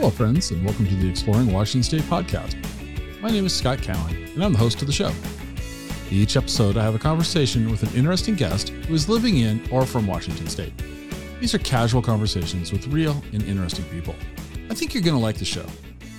[0.00, 2.56] Hello, friends, and welcome to the Exploring Washington State podcast.
[3.20, 5.12] My name is Scott Cowan, and I'm the host of the show.
[6.10, 9.84] Each episode, I have a conversation with an interesting guest who is living in or
[9.84, 10.72] from Washington State.
[11.38, 14.14] These are casual conversations with real and interesting people.
[14.70, 15.66] I think you're going to like the show.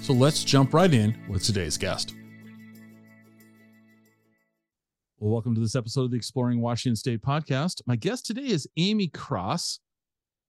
[0.04, 2.14] So let's jump right in with today's guest.
[5.18, 7.82] Well, welcome to this episode of the Exploring Washington State podcast.
[7.88, 9.80] My guest today is Amy Cross.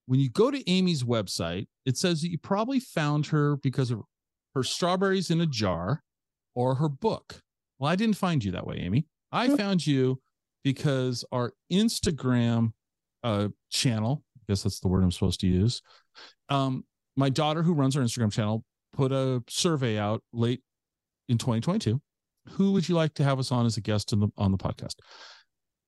[0.07, 4.03] When you go to Amy's website, it says that you probably found her because of
[4.55, 6.03] her strawberries in a jar
[6.55, 7.41] or her book.
[7.79, 9.07] Well, I didn't find you that way, Amy.
[9.31, 10.21] I found you
[10.63, 12.73] because our Instagram
[13.25, 15.83] uh, channel, I guess that's the word I'm supposed to use.
[16.49, 16.85] Um,
[17.17, 20.61] my daughter, who runs our Instagram channel, put a survey out late
[21.29, 22.01] in 2022.
[22.51, 24.59] Who would you like to have us on as a guest in the, on the
[24.59, 24.97] podcast?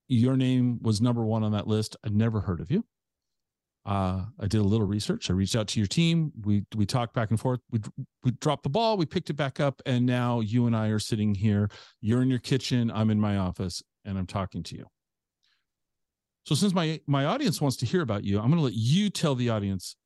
[0.09, 1.97] Your name was number one on that list.
[2.05, 2.85] I'd never heard of you.
[3.87, 5.29] Uh, I did a little research.
[5.29, 6.33] I reached out to your team.
[6.43, 7.61] We we talked back and forth.
[7.71, 7.81] We
[8.23, 8.97] we dropped the ball.
[8.97, 11.69] We picked it back up, and now you and I are sitting here.
[12.01, 12.91] You're in your kitchen.
[12.91, 14.87] I'm in my office, and I'm talking to you.
[16.47, 19.11] So since my my audience wants to hear about you, I'm going to let you
[19.11, 19.97] tell the audience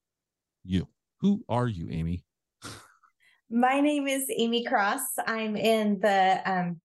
[0.64, 0.88] you.
[1.20, 2.24] Who are you, Amy?
[3.50, 5.00] My name is Amy Cross.
[5.26, 6.80] I'm in the um,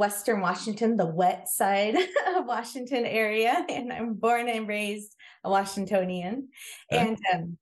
[0.00, 1.94] Western Washington, the wet side
[2.34, 6.48] of Washington area, and I'm born and raised a Washingtonian.
[6.90, 7.06] Okay.
[7.06, 7.58] And um,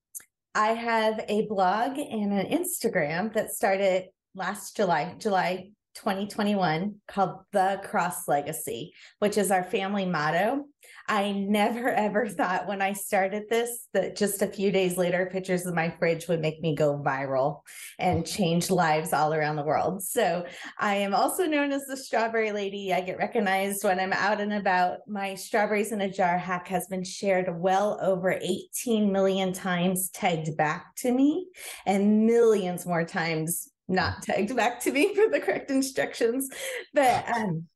[0.54, 4.04] I have a blog and an Instagram that started
[4.36, 10.64] last July, July 2021, called The Cross Legacy, which is our family motto.
[11.08, 15.66] I never ever thought when I started this that just a few days later, pictures
[15.66, 17.62] of my fridge would make me go viral
[17.98, 20.02] and change lives all around the world.
[20.02, 20.46] So
[20.78, 22.92] I am also known as the strawberry lady.
[22.94, 24.98] I get recognized when I'm out and about.
[25.08, 30.56] My strawberries in a jar hack has been shared well over 18 million times, tagged
[30.56, 31.48] back to me,
[31.86, 36.48] and millions more times not tagged back to me for the correct instructions.
[36.94, 37.66] But um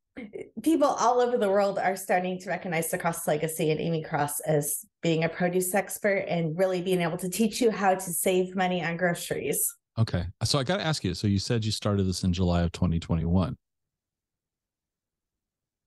[0.63, 4.41] people all over the world are starting to recognize the Cross legacy and Amy Cross
[4.41, 8.55] as being a produce expert and really being able to teach you how to save
[8.55, 9.75] money on groceries.
[9.99, 11.15] Okay, so I got to ask you.
[11.15, 13.57] So you said you started this in July of 2021.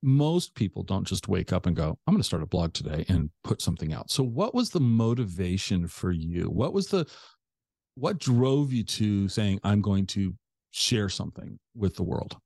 [0.03, 3.05] Most people don't just wake up and go, "I'm going to start a blog today
[3.07, 6.43] and put something out." So what was the motivation for you?
[6.43, 7.07] What was the
[7.95, 10.35] what drove you to saying, "I'm going to
[10.71, 12.37] share something with the world"?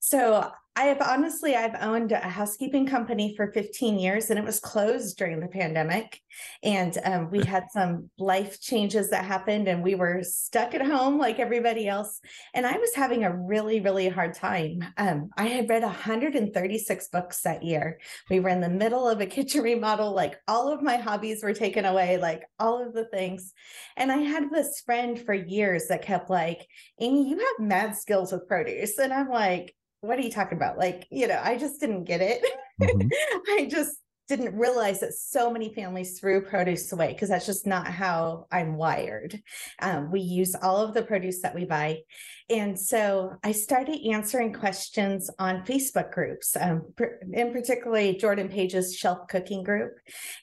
[0.00, 4.58] So I have honestly, I've owned a housekeeping company for 15 years and it was
[4.58, 6.20] closed during the pandemic.
[6.64, 11.16] And um, we had some life changes that happened and we were stuck at home
[11.16, 12.20] like everybody else.
[12.54, 14.84] And I was having a really, really hard time.
[14.96, 18.00] Um, I had read 136 books that year.
[18.28, 21.54] We were in the middle of a kitchen remodel, like all of my hobbies were
[21.54, 23.52] taken away, like all of the things.
[23.96, 26.66] And I had this friend for years that kept like,
[26.98, 28.98] Amy, you have mad skills with produce.
[28.98, 29.72] And I'm like,
[30.04, 30.78] what are you talking about?
[30.78, 32.44] Like, you know, I just didn't get it.
[32.80, 33.10] Mhm.
[33.48, 33.98] I just
[34.28, 38.76] didn't realize that so many families threw produce away because that's just not how I'm
[38.76, 39.38] wired.
[39.80, 42.00] Um, we use all of the produce that we buy.
[42.48, 46.92] And so I started answering questions on Facebook groups, um,
[47.32, 49.92] in particularly Jordan Page's shelf cooking group.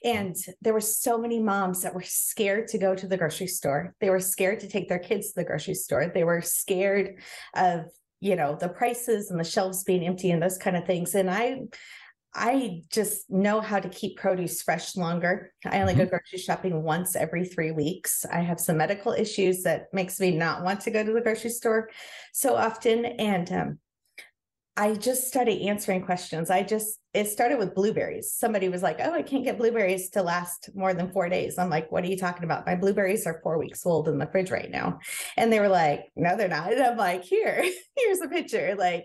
[0.04, 3.94] And there were so many moms that were scared to go to the grocery store.
[4.00, 6.10] They were scared to take their kids to the grocery store.
[6.12, 7.16] They were scared
[7.54, 7.86] of
[8.22, 11.14] you know the prices and the shelves being empty and those kind of things.
[11.14, 11.62] And i
[12.34, 15.52] i just know how to keep produce fresh longer.
[15.66, 18.24] I only go grocery shopping once every three weeks.
[18.24, 21.50] I have some medical issues that makes me not want to go to the grocery
[21.50, 21.90] store
[22.32, 23.04] so often.
[23.04, 23.78] And um,
[24.76, 26.48] I just started answering questions.
[26.48, 28.32] I just, it started with blueberries.
[28.32, 31.58] Somebody was like, Oh, I can't get blueberries to last more than four days.
[31.58, 32.64] I'm like, What are you talking about?
[32.66, 34.98] My blueberries are four weeks old in the fridge right now.
[35.36, 36.72] And they were like, No, they're not.
[36.72, 37.62] And I'm like, Here,
[37.96, 38.74] here's a picture.
[38.78, 39.04] Like,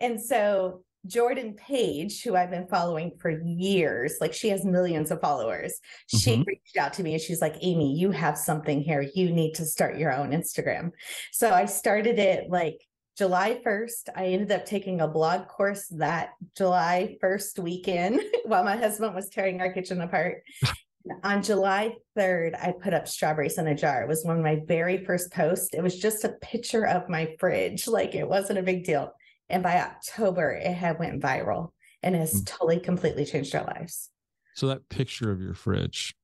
[0.00, 5.20] and so Jordan Page, who I've been following for years, like she has millions of
[5.20, 5.72] followers,
[6.08, 6.46] she Mhm.
[6.46, 9.08] reached out to me and she's like, Amy, you have something here.
[9.14, 10.90] You need to start your own Instagram.
[11.32, 12.80] So I started it like
[13.16, 14.10] July 1st.
[14.14, 19.28] I ended up taking a blog course that July 1st weekend while my husband was
[19.30, 20.42] tearing our kitchen apart.
[21.22, 24.02] On July 3rd, I put up strawberries in a jar.
[24.02, 25.70] It was one of my very first posts.
[25.72, 27.86] It was just a picture of my fridge.
[27.86, 29.12] Like it wasn't a big deal.
[29.48, 31.70] And by October, it had went viral
[32.02, 32.46] and has Mm.
[32.46, 34.10] totally, completely changed our lives.
[34.54, 36.14] So that picture of your fridge,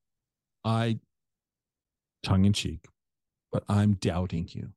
[0.65, 0.99] I,
[2.21, 2.85] tongue in cheek,
[3.51, 4.73] but I'm doubting you.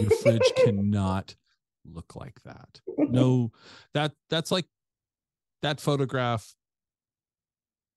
[0.00, 1.36] Your fridge cannot
[1.84, 2.80] look like that.
[2.98, 3.50] No,
[3.92, 4.64] that that's like
[5.60, 6.54] that photograph.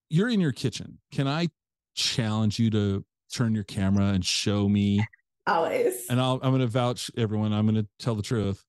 [0.10, 0.98] You're in your kitchen.
[1.14, 1.48] Can I
[1.96, 5.00] challenge you to turn your camera and show me
[5.48, 6.08] Always.
[6.10, 7.54] And I'll, I'm going to vouch everyone.
[7.54, 8.64] I'm going to tell the truth.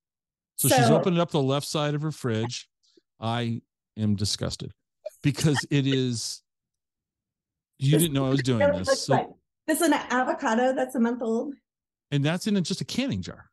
[0.57, 2.69] So, she's So- opening up the left side of her fridge.
[3.19, 3.62] I
[3.99, 4.73] am disgusted
[5.23, 6.43] because it is.
[7.79, 9.07] You didn't know I was doing this.
[9.07, 9.29] So, like-
[9.67, 11.55] This is an avocado that's a month old.
[12.11, 13.47] and that's in a, just a canning jar.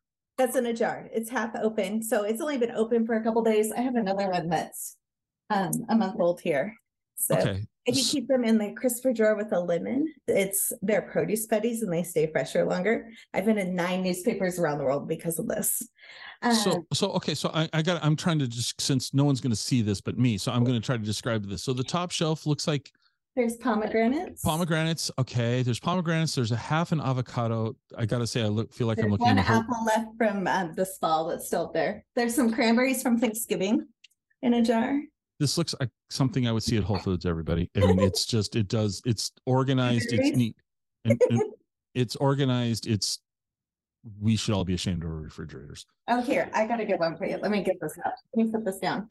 [0.43, 1.07] That's in a jar.
[1.13, 2.03] It's half open.
[2.03, 3.71] So it's only been open for a couple days.
[3.71, 4.97] I have another one that's
[5.49, 6.75] um a month old here.
[7.15, 7.65] So Okay.
[7.85, 11.81] if you keep them in the crisper drawer with a lemon, it's they're produce buddies
[11.81, 13.09] and they stay fresher longer.
[13.33, 15.81] I've been in nine newspapers around the world because of this.
[16.41, 18.03] Um, So, so okay, so I, I got.
[18.03, 20.65] I'm trying to just since no one's going to see this but me, so I'm
[20.65, 21.63] going to try to describe this.
[21.63, 22.91] So the top shelf looks like
[23.35, 24.41] there's pomegranates.
[24.43, 25.09] pomegranates.
[25.17, 26.35] Okay, there's pomegranates.
[26.35, 27.75] There's a half an avocado.
[27.97, 29.61] I got to say, I look feel like I'm looking one at a whole.
[29.61, 32.05] apple left from um, this fall that's still there.
[32.15, 33.87] There's some cranberries from Thanksgiving
[34.43, 34.99] in a jar.
[35.39, 37.25] This looks like something I would see at Whole Foods.
[37.25, 39.01] Everybody, I mean, it's just it does.
[39.05, 40.13] It's organized.
[40.13, 40.55] It's neat.
[41.05, 41.41] And, and
[41.95, 42.87] it's organized.
[42.87, 43.19] It's.
[44.19, 45.85] We should all be ashamed of our refrigerators.
[46.09, 47.37] Oh, here, I gotta get one for you.
[47.37, 48.13] Let me get this up.
[48.35, 49.07] Let me put this down.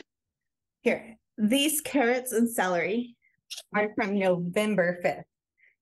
[0.82, 3.16] Here, these carrots and celery
[3.74, 5.24] are from November fifth.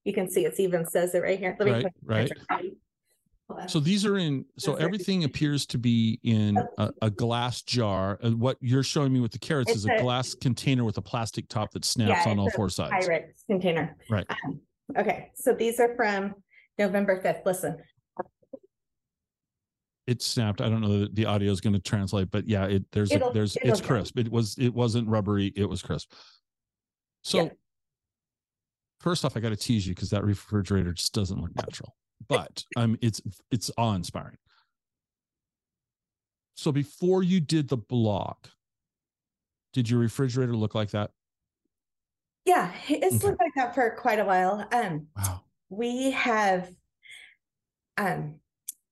[0.05, 1.57] You can see it's even says it right here.
[1.59, 2.33] Let me Right, put- right.
[3.49, 3.69] Hold on.
[3.69, 4.45] So these are in.
[4.59, 8.19] So Those are- everything appears to be in a, a glass jar.
[8.23, 10.97] And what you're showing me with the carrots It's is a a- glass container with
[10.99, 13.07] a plastic top that snaps Yeah, on all it's a four sides.
[13.09, 13.97] Pyrex container.
[14.09, 14.27] Right.
[14.47, 14.61] Um,
[14.97, 16.35] Okay, so these are from
[16.79, 17.43] November fifth.
[17.47, 17.77] Listen,
[20.07, 20.61] It snapped.
[20.61, 23.17] I don't know that the audio is going to translate, but yeah, it there's a,
[23.17, 23.87] It'll- there's it'll it's go.
[23.87, 24.19] crisp.
[24.19, 25.53] It was it wasn't rubbery.
[25.55, 26.13] It was crisp.
[27.23, 27.51] So Yeah.
[29.01, 31.97] first off, I got to tease you because that refrigerator just doesn't look natural,
[32.29, 33.21] but um, it's
[33.51, 34.39] it's awe inspiring.
[36.57, 38.37] So before you did the blog,
[39.73, 41.13] did your refrigerator look like that?
[42.45, 43.27] yeah, it's Okay.
[43.27, 44.67] looked like that for quite a while.
[44.73, 45.45] Um, Wow.
[45.69, 46.75] we have
[47.97, 48.41] um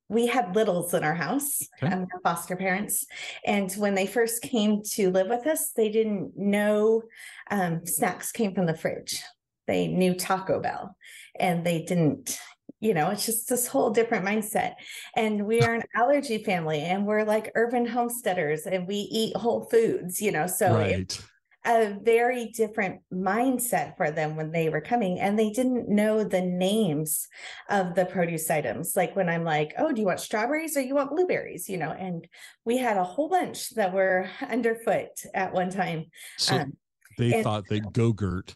[0.08, 1.92] we had littles in our house Okay.
[1.92, 3.06] um, foster parents
[3.44, 7.02] and when they first came to live with us they didn't know
[7.50, 9.22] um, snacks came from the fridge
[9.66, 10.96] they knew taco bell
[11.38, 12.38] and they didn't
[12.80, 14.74] you know it's just this whole different mindset
[15.16, 19.64] and we are an allergy family and we're like urban homesteaders and we eat whole
[19.64, 21.20] foods you know so it right.
[21.66, 26.40] A very different mindset for them when they were coming and they didn't know the
[26.40, 27.26] names
[27.68, 28.94] of the produce items.
[28.96, 31.68] Like when i'm like oh do you want strawberries or you want blueberries?
[31.68, 32.26] You know and
[32.64, 36.06] we had a whole bunch that were underfoot at one time.
[36.38, 36.72] So um,
[37.16, 38.54] they and- thought that Go-Gurt,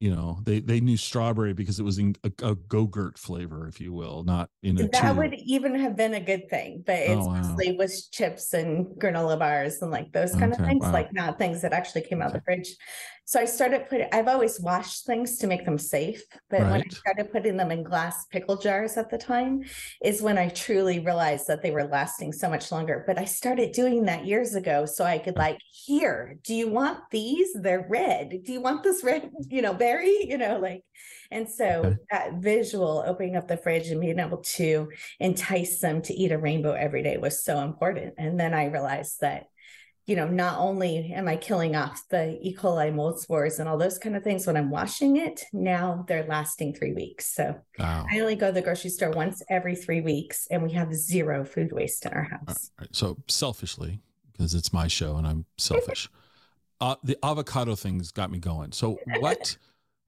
[0.00, 3.80] you know, they they knew strawberry because it was in a, a Go-Gurt flavor, if
[3.80, 5.16] you will, not in a that tube.
[5.16, 7.66] would even have been a good thing but oh, it's Oh, wow.
[7.66, 10.92] mostly was chips and granola bars and like those kind Okay, of things wow.
[10.92, 12.76] like not things that actually came out of the fridge
[13.24, 16.84] so i started putting i've always washed things to make them safe but when i
[16.90, 19.62] started putting them in glass pickle jars at the time
[20.04, 23.72] is when i truly realized that they were lasting so much longer but i started
[23.72, 28.28] doing that years ago so i could like here do you want these they're red
[28.44, 30.82] do you want this red you know berry you know like
[31.30, 34.90] and so that visual opening up the fridge and being able to
[35.20, 38.14] entice them to eat a rainbow every day was so important.
[38.18, 39.46] And then I realized that,
[40.06, 42.54] you know, not only am I killing off the E.
[42.54, 46.26] coli mold spores and all those kind of things when I'm washing it, now they're
[46.26, 47.34] lasting three weeks.
[47.34, 48.06] So Wow.
[48.10, 51.44] I only go to the grocery store once every three weeks and we have zero
[51.44, 52.70] food waste in our house.
[52.78, 52.88] right.
[52.92, 54.00] So selfishly,
[54.32, 56.08] because it's my show and I'm selfish,
[56.80, 58.70] uh, the avocado thing's got me going.
[58.70, 59.56] So what?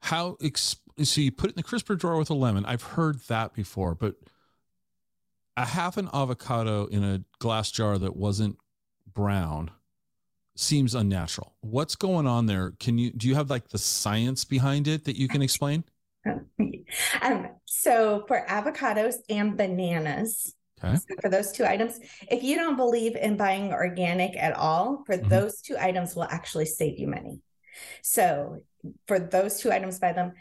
[0.02, 0.36] How?
[0.42, 2.64] Ex- so you put it in the crisper drawer with a lemon.
[2.64, 4.16] I've heard that before, but
[5.56, 8.58] a half an avocado in a glass jar that wasn't
[9.12, 9.70] brown
[10.56, 11.54] seems unnatural.
[11.60, 12.72] What's going on there?
[12.80, 15.84] Can you do you have like the science behind it that you can explain?
[17.22, 20.94] um, so for avocados and bananas, Okay.
[20.94, 21.98] So for those two items,
[22.30, 25.28] if you don't believe in buying organic at all, for Mhm.
[25.28, 27.40] those two items will actually save you money.
[28.02, 28.58] So
[29.06, 30.32] for those two items, by them.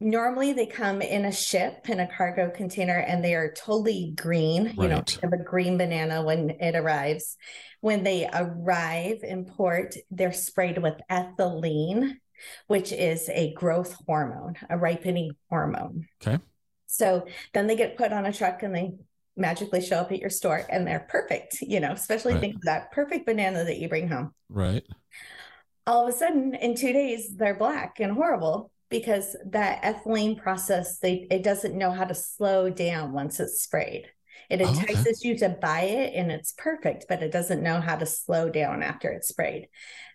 [0.00, 4.74] Normally they come in a ship in a cargo container and they are totally green.
[4.76, 7.36] You know, have a green banana when it arrives.
[7.80, 12.14] When they arrive in port, they're sprayed with ethylene,
[12.66, 16.08] which is a growth hormone, a ripening hormone.
[16.26, 16.42] Okay.
[16.86, 18.92] So then they get put on a truck and they
[19.36, 22.40] magically show up at your store and they're perfect, you know, especially Right.
[22.40, 24.34] think of that perfect banana that you bring home.
[24.48, 24.84] Right.
[25.86, 30.98] All of a sudden, in two days, they're black and horrible because that ethylene process,
[30.98, 34.06] they it doesn't know how to slow down once it's sprayed.
[34.50, 34.78] It Oh, okay.
[34.78, 38.48] entices you to buy it and it's perfect, but it doesn't know how to slow
[38.50, 39.68] down after it's sprayed.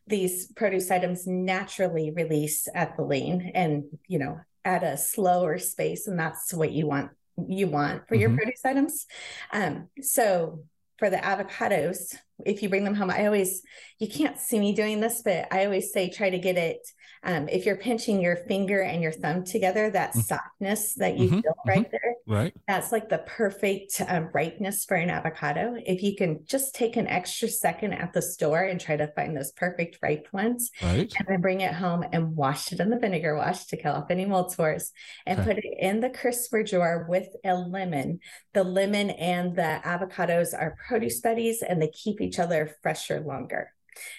[0.06, 6.54] These produce items naturally release ethylene and, you know, at a slower space, and that's
[6.54, 7.12] what you want
[7.48, 8.38] you want for your Mhm.
[8.38, 9.06] produce items.
[9.52, 10.64] Um, so
[10.98, 13.62] for the avocados, if you bring them home, I always
[14.00, 16.80] you can't see me doing this, but I always say try to get it.
[17.24, 20.24] Um, if you're pinching your finger and your thumb together, that Mm.
[20.24, 22.54] softness that you Mhm, feel right there, Right.
[22.68, 25.76] that's like the perfect um, ripeness for an avocado.
[25.78, 29.36] If you can just take an extra second at the store and try to find
[29.36, 31.12] those perfect ripe ones, Right.
[31.18, 34.12] and then bring it home and wash it in the vinegar wash to kill off
[34.12, 34.92] any mold spores
[35.26, 35.48] and Okay.
[35.54, 38.20] put it in the crisper jar with a lemon.
[38.54, 43.72] The lemon and the avocados are produce buddies and they keep each other fresher longer.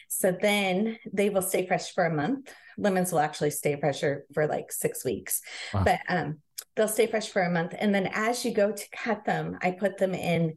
[0.09, 2.53] So then they will stay fresh for a month.
[2.77, 5.41] Lemons will actually stay fresher for like six weeks,
[5.73, 5.85] Wow.
[5.85, 6.38] but um,
[6.75, 7.75] they'll stay fresh for a month.
[7.79, 10.55] And then as you go to cut them, I put them in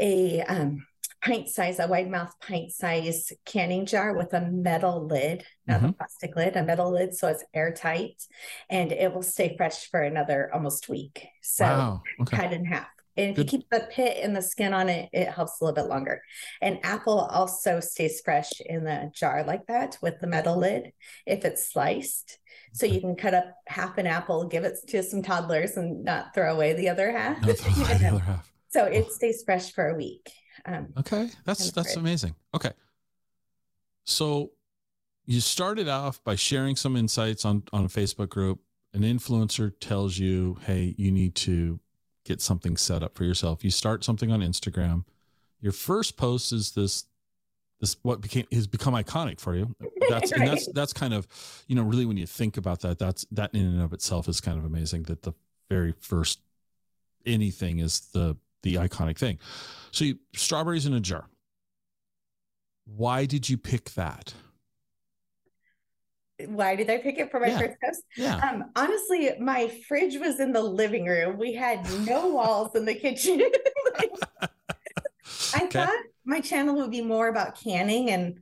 [0.00, 0.86] a um,
[1.24, 5.92] pint size, a wide mouth pint size canning jar with a metal lid, not a
[5.92, 8.22] plastic lid, a metal lid, so it's airtight,
[8.68, 11.26] and it will stay fresh for another almost week.
[11.42, 12.02] So wow.
[12.22, 12.36] Okay.
[12.36, 12.88] cut in half.
[13.16, 13.52] And if Good.
[13.52, 16.22] you keep the pit and the skin on it, it helps a little bit longer.
[16.60, 20.92] And apple also stays fresh in the jar like that with the metal lid
[21.26, 22.38] if it's sliced.
[22.72, 26.34] So you can cut up half an apple, give it to some toddlers, and not
[26.34, 27.40] throw away the other half.
[27.42, 28.50] No, throw away the other half.
[28.70, 30.30] so it stays fresh for a week.
[30.64, 32.34] Um, Okay, that's that's amazing.
[32.54, 32.70] Okay,
[34.04, 34.52] so
[35.26, 38.60] you started off by sharing some insights on on a Facebook group.
[38.94, 41.80] An influencer tells you, "Hey, you need to
[42.24, 45.04] get something set up for yourself." You start something on Instagram.
[45.60, 47.06] Your first post is this
[47.82, 49.74] this what became has become iconic for you.
[50.08, 51.26] That's and that's that's kind of
[51.68, 54.40] you know really when you think about that, that's that in and of itself is
[54.40, 55.04] kind of amazing.
[55.04, 55.32] That the
[55.68, 56.40] very first
[57.24, 59.38] anything is the the iconic thing.
[59.90, 61.26] So you, strawberries in a jar.
[62.84, 64.34] Why did you pick that?
[66.48, 67.58] Why did I pick it for my Yeah.
[67.58, 68.02] first post?
[68.16, 68.40] Yeah.
[68.42, 71.38] Um, honestly, my fridge was in the living room.
[71.38, 73.40] We had no walls in the kitchen.
[75.54, 75.68] I Okay.
[75.70, 78.38] thought my channel would be more about canning and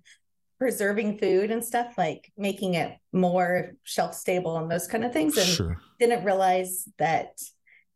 [0.59, 5.37] preserving food and stuff, like making it more shelf stable and those kind of things.
[5.37, 5.81] And Sure.
[5.99, 7.31] didn't realize that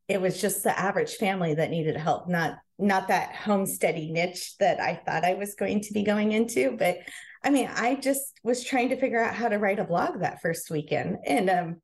[0.08, 4.80] it was just the average family that needed help, not not that homesteady niche that
[4.80, 6.76] I thought I was going to be going into.
[6.76, 6.98] But
[7.44, 10.40] I mean, I just was trying to figure out how to write a blog that
[10.40, 11.18] first weekend.
[11.26, 11.76] And um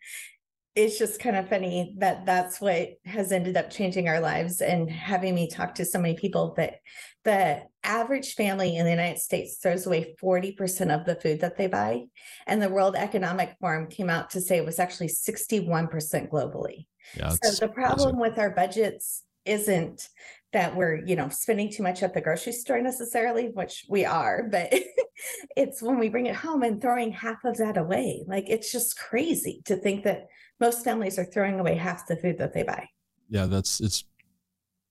[0.76, 4.88] it's just kind of funny that that's what has ended up changing our lives and
[4.88, 6.76] having me talk to so many people that
[7.24, 11.66] the average family in the United States throws away 40% of the food that they
[11.66, 12.04] buy.
[12.46, 15.90] And the World Economic Forum came out to say it was actually 61%
[16.30, 16.86] globally.
[17.16, 17.34] Yeah.
[17.42, 18.30] So the problem crazy.
[18.30, 20.08] with our budgets isn't
[20.52, 24.48] that we're, you know, spending too much at the grocery store necessarily, which we are,
[24.50, 24.72] but
[25.56, 28.24] it's when we bring it home and throwing half of that away.
[28.26, 30.26] Like it's just crazy to think that
[30.58, 32.88] most families are throwing away half the food that they buy.
[33.28, 34.04] Yeah, that's it's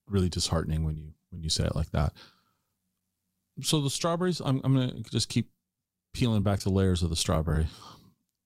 [0.08, 2.14] really disheartening when you when you say it like that.
[3.62, 5.52] So the strawberries, I'm I'm gonna just keep
[6.14, 7.68] peeling back the layers of the strawberry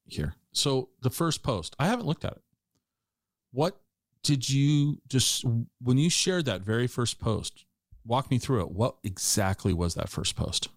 [0.06, 0.36] here.
[0.52, 2.42] So the first post, I haven't looked at it.
[3.52, 3.80] What
[4.24, 5.46] did you just
[5.82, 7.66] when you shared that very first post?
[8.06, 8.72] Walk me through it.
[8.72, 10.70] What exactly was that first post?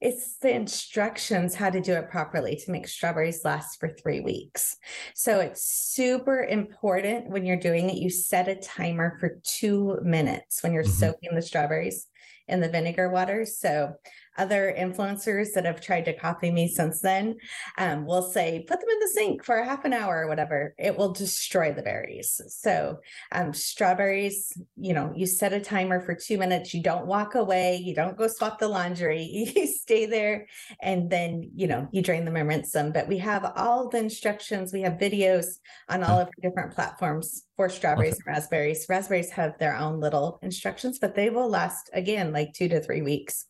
[0.00, 4.76] It's the instructions how to do it properly to make strawberries last for three weeks.
[5.14, 7.96] So it's super important when you're doing it.
[7.96, 10.88] You set a timer for two minutes when you're Mhm.
[10.98, 12.08] soaking the strawberries
[12.48, 13.46] in the vinegar water.
[13.46, 13.94] So
[14.38, 17.36] other influencers that have tried to copy me since then
[17.78, 20.74] um, will say, put them in the sink for a half an hour or whatever.
[20.78, 22.40] It will destroy the berries.
[22.48, 22.98] So
[23.30, 26.72] um, strawberries, you know, you set a timer for two minutes.
[26.74, 27.76] You don't walk away.
[27.76, 29.50] You don't go swap the laundry.
[29.62, 30.46] You stay there
[30.80, 32.90] and then, you know, you drain them and rinse them.
[32.90, 34.72] But we have all the instructions.
[34.72, 35.46] We have videos
[35.88, 38.86] on all of the different platforms for strawberries and raspberries.
[38.88, 43.02] Raspberries have their own little instructions, but they will last again like two to three
[43.02, 43.46] weeks.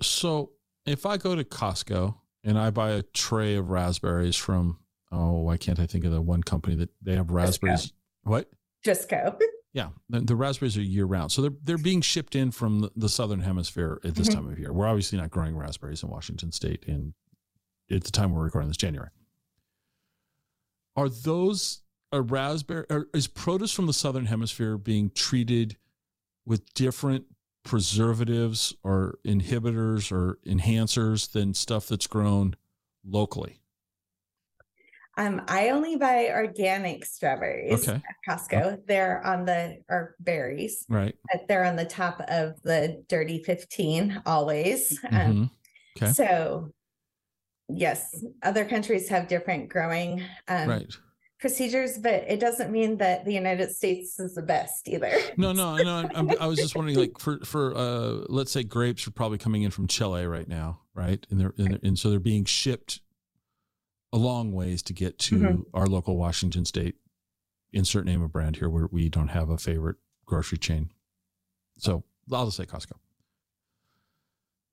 [0.00, 0.52] So
[0.86, 4.78] if I go to Costco and I buy a tray of raspberries from
[5.12, 7.92] oh, why can't I think of the one company that they have raspberries?
[8.24, 8.50] What?
[8.84, 9.36] Just go.
[9.72, 12.92] Yeah, the, the raspberries are year round, so they're they're being shipped in from the,
[12.94, 14.34] the southern hemisphere at this Mhm.
[14.34, 14.72] time of year.
[14.72, 17.12] We're obviously not growing raspberries in Washington State, in
[17.90, 19.10] at the time we're recording this January.
[20.94, 21.82] Are those
[22.12, 22.86] a raspberry?
[22.88, 25.76] Or is produce from the southern hemisphere being treated
[26.46, 27.24] with different
[27.64, 32.54] preservatives or inhibitors or enhancers than stuff that's grown
[33.04, 33.60] locally?
[35.16, 38.84] Um, I only buy organic strawberries Okay, at Costco.
[38.86, 40.84] They're on the or berries.
[40.88, 41.14] right.
[41.32, 44.98] but they're on the top of the dirty 15 always.
[45.12, 45.50] Um, Mhm.
[45.96, 46.12] Okay.
[46.12, 46.72] so,
[47.68, 50.92] yes, other countries have different growing um, Right.
[51.44, 55.12] Procedures, but it doesn't mean that the United States is the best either.
[55.36, 56.08] No, no, no.
[56.14, 59.62] I'm, i was just wondering, like, for for uh, let's say grapes are probably coming
[59.62, 61.26] in from Chile right now, right?
[61.28, 63.02] And they're, and, they're, and so they're being shipped
[64.10, 65.60] a long ways to get to mm-hmm.
[65.74, 66.94] our local Washington State.
[67.74, 70.92] Insert name of brand here, where we don't have a favorite grocery chain.
[71.76, 72.92] So I'll just say Costco.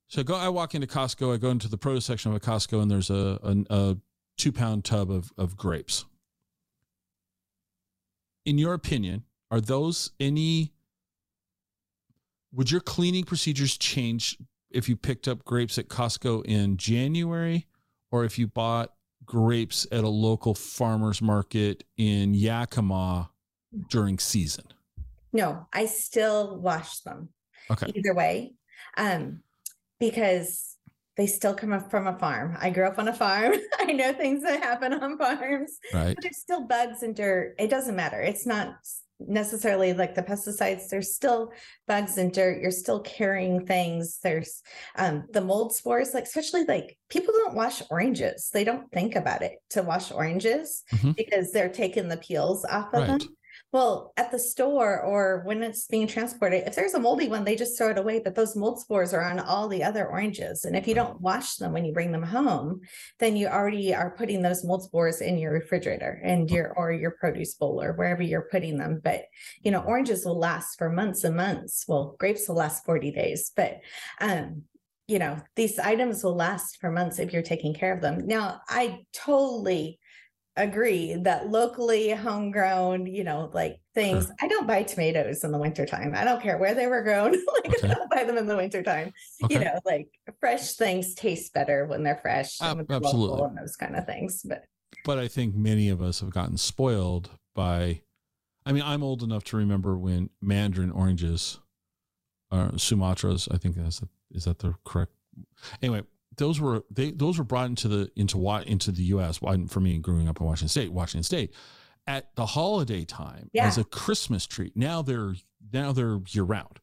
[0.08, 1.34] So I go, I walk into Costco.
[1.34, 3.96] I go into the produce section of a Costco, and there's a, a, a
[4.38, 6.06] two pound tub of of grapes
[8.44, 10.72] in your opinion, are those any
[12.52, 14.36] would your cleaning procedures change
[14.70, 17.66] if you picked up grapes at Costco in January
[18.10, 18.92] or if you bought
[19.24, 23.30] grapes at a local farmers market in Yakima
[23.88, 24.64] during season?
[25.32, 27.30] No, I still wash them.
[27.70, 27.90] Okay.
[27.94, 28.52] Either way.
[28.98, 29.40] Um,
[29.98, 30.71] because
[31.16, 32.56] they still come up from a farm.
[32.60, 33.54] I grew up on a farm.
[33.78, 35.78] I know things that happen on farms.
[35.92, 36.14] Right.
[36.14, 37.54] But there's still bugs and dirt.
[37.58, 38.20] It doesn't matter.
[38.20, 38.76] It's not
[39.28, 40.88] necessarily like the pesticides.
[40.88, 41.52] There's still
[41.86, 42.60] bugs and dirt.
[42.60, 44.18] You're still carrying things.
[44.22, 44.62] There's
[44.96, 48.50] um, the mold spores, like especially like people don't wash oranges.
[48.52, 51.12] They don't think about it to wash oranges mm-hmm.
[51.12, 53.20] because they're taking the peels off of right.
[53.20, 53.36] them.
[53.72, 57.56] Well, at the store or when it's being transported, if there's a moldy one, they
[57.56, 58.20] just throw it away.
[58.22, 60.66] But those mold spores are on all the other oranges.
[60.66, 62.82] And if you don't wash them when you bring them home,
[63.18, 67.12] then you already are putting those mold spores in your refrigerator and your or your
[67.12, 69.00] produce bowl or wherever you're putting them.
[69.02, 69.22] But
[69.62, 71.86] you know, oranges will last for months and months.
[71.88, 73.80] Well, grapes will last 40 days, but
[74.20, 74.64] um,
[75.08, 78.26] you know, these items will last for months if you're taking care of them.
[78.26, 79.98] Now, I totally
[80.56, 84.26] agree that locally homegrown, you know, like things.
[84.26, 84.34] Sure.
[84.40, 86.12] I don't buy tomatoes in the wintertime.
[86.14, 87.32] I don't care where they were grown.
[87.64, 87.90] like okay.
[87.90, 89.12] I don't buy them in the wintertime.
[89.44, 89.54] Okay.
[89.54, 90.08] You know, like
[90.40, 94.42] fresh things taste better when they're fresh uh, absolutely and those kind of things.
[94.42, 94.64] But
[95.04, 98.02] but I think many of us have gotten spoiled by
[98.64, 101.58] I mean, I'm old enough to remember when mandarin oranges
[102.50, 105.12] uh Sumatras, I think that's is that the correct
[105.80, 106.02] anyway,
[106.36, 109.38] those were they those were brought into the into what into the U.S.
[109.68, 111.52] For me, growing up in Washington State, Washington State,
[112.06, 113.66] at the holiday time yeah.
[113.66, 114.76] as a Christmas treat.
[114.76, 115.34] Now they're
[115.72, 116.78] now they're year round.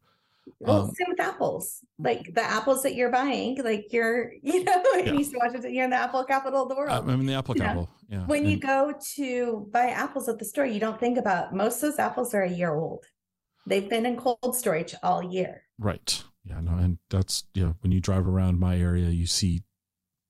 [0.59, 1.81] Well, um, same with apples.
[1.99, 5.13] Like the apples that you're buying, like you're, you know, yeah.
[5.13, 6.89] East Washington, you're in the apple capital of the world.
[6.89, 7.89] I'm in the apple capital.
[8.09, 8.25] Yeah.
[8.25, 11.75] When and, you go to buy apples at the store, you don't think about most
[11.75, 13.05] of those apples are a year old.
[13.67, 15.63] They've been in cold storage all year.
[15.77, 16.23] Right.
[16.49, 17.73] Yeah, no, and that's yeah.
[17.81, 19.63] When you drive around my area, you see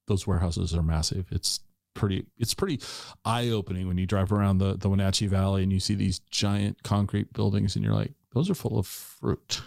[0.08, 1.28] those warehouses are massive.
[1.32, 1.62] It's
[1.94, 2.26] pretty.
[2.38, 2.82] It's pretty
[3.24, 6.84] eye opening when you drive around the the Wenatchee Valley and you see these giant
[6.84, 9.62] concrete buildings, and you're like, those are full of fruit.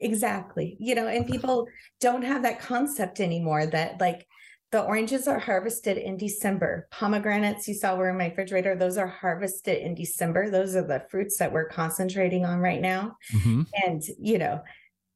[0.00, 0.76] Exactly.
[0.78, 1.66] You know, and people
[2.00, 4.26] don't have that concept anymore that like
[4.72, 6.86] the oranges are harvested in December.
[6.92, 10.48] Pomegranates you saw were in my refrigerator, those are harvested in December.
[10.48, 13.16] Those are the fruits that we're concentrating on right now.
[13.34, 13.62] Mm-hmm.
[13.84, 14.62] And, you know,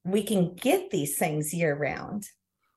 [0.05, 2.27] we can get these things year round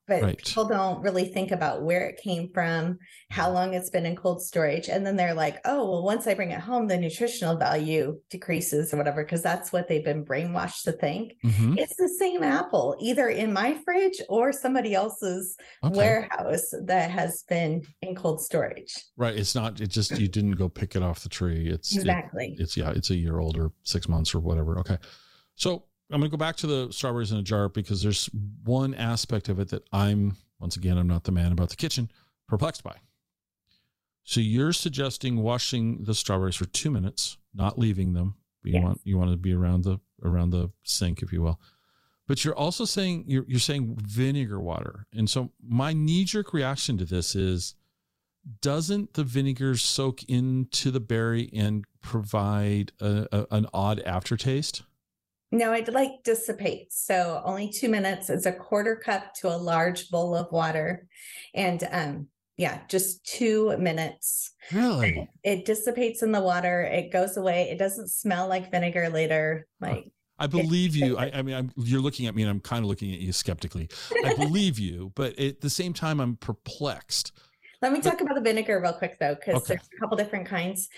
[0.08, 0.38] but right.
[0.38, 2.98] people don't really think about where it came from
[3.30, 6.34] how long it's been in cold storage and then they're like oh well once i
[6.34, 10.84] bring it home the nutritional value decreases or whatever because that's what they've been brainwashed
[10.84, 11.34] to think.
[11.44, 11.78] Mm-hmm.
[11.78, 15.96] it's the same apple either in my fridge or somebody else's okay.
[15.96, 18.94] warehouse that has been in cold storage.
[19.18, 21.68] Right it's not it just you didn't go pick it off the tree.
[21.68, 22.56] It's exactly.
[22.58, 24.80] it, it's yeah it's a year old or six months or whatever.
[24.80, 24.98] Okay.
[25.56, 28.30] So I'm going to go back to the strawberries in a jar because there's
[28.63, 32.10] one aspect of it that I'm, once again, I'm not the man about the kitchen,
[32.48, 32.96] perplexed by.
[34.24, 38.36] So you're suggesting washing the strawberries for two minutes, not leaving them.
[38.63, 38.84] You yes.
[38.84, 41.62] want you want to be around the around the sink, if you will.
[42.28, 46.98] But you're also saying you're you're saying vinegar water, and so my knee jerk reaction
[46.98, 47.76] to this is,
[48.62, 54.84] doesn't the vinegar soak into the berry and provide a, a, an odd aftertaste?
[55.52, 57.06] No, it like dissipates.
[57.06, 58.30] So only two minutes.
[58.30, 61.08] It's a quarter cup to a large bowl of water.
[61.54, 64.54] And um, yeah, just two minutes.
[64.74, 65.30] Really?
[65.44, 66.82] It, it dissipates in the water.
[66.82, 67.70] It goes away.
[67.72, 69.68] It doesn't smell like vinegar later.
[69.80, 71.18] Like I believe you.
[71.20, 73.32] I, I, mean, I'm, you're looking at me and I'm kind of looking at you
[73.32, 73.88] skeptically.
[74.26, 77.32] I believe you, but at the same time, I'm perplexed.
[77.82, 79.76] Let me but, talk about the vinegar real quick though, because okay.
[79.76, 80.90] there's a couple different kinds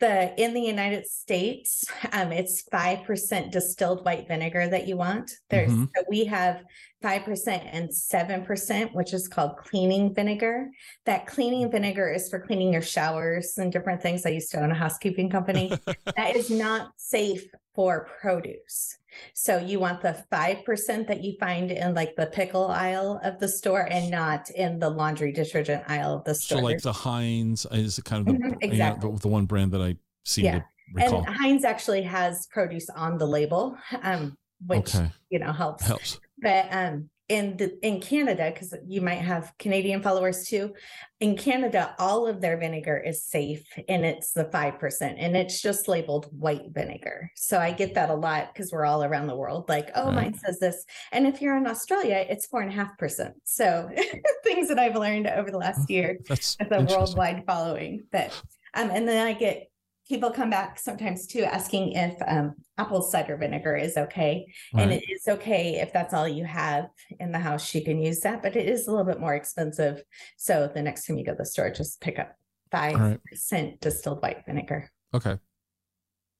[0.00, 5.30] the in the United States, um, it's five percent distilled white vinegar that you want.
[5.50, 5.84] There's mm-hmm.
[5.94, 6.62] so we have
[7.02, 10.70] five percent and seven percent, which is called cleaning vinegar.
[11.06, 14.26] That cleaning vinegar is for cleaning your showers and different things.
[14.26, 15.72] I used to own a housekeeping company.
[16.16, 17.46] that is not safe
[17.80, 18.98] for produce.
[19.32, 23.48] So you want the 5% that you find in like the pickle aisle of the
[23.48, 26.58] store and not in the laundry detergent aisle of the store.
[26.58, 28.68] So like the Heinz is kind of the, exactly.
[28.68, 28.78] you
[29.12, 30.58] know, the, the one brand that I seem Yeah.
[30.58, 31.24] to recall.
[31.24, 35.86] and Heinz actually has produce on the label, um, which okay, you know helps.
[35.86, 36.20] helps.
[36.42, 40.74] But um, in the in Canada, because you might have Canadian followers too,
[41.20, 45.62] in Canada, all of their vinegar is safe, and it's the five percent, and it's
[45.62, 47.30] just labeled white vinegar.
[47.36, 50.14] So I get that a lot because we're all around the world, like, oh, Right.
[50.16, 53.34] mine says this, and if you're in Australia, it's four and a half percent.
[53.44, 53.88] So
[54.44, 58.06] things that I've learned over the last year That's with a worldwide following.
[58.10, 58.32] But
[58.74, 59.69] um, and then I get
[60.10, 64.44] people come back sometimes too asking if um apple cider vinegar is okay.
[64.74, 66.88] And it is okay if that's all you have
[67.20, 70.02] in the house, you can use that, but it is a little bit more expensive.
[70.36, 72.34] So the next time you go to the store, just pick up
[72.72, 73.20] five All right.
[73.24, 74.90] percent distilled white vinegar.
[75.14, 75.38] Okay.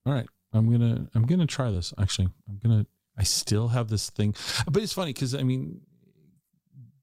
[0.04, 0.26] All right.
[0.52, 1.94] I'm gonna I'm gonna try this.
[1.96, 2.87] Actually, I'm gonna.
[3.16, 4.35] I still have this thing,
[4.70, 5.80] but it's funny because I mean,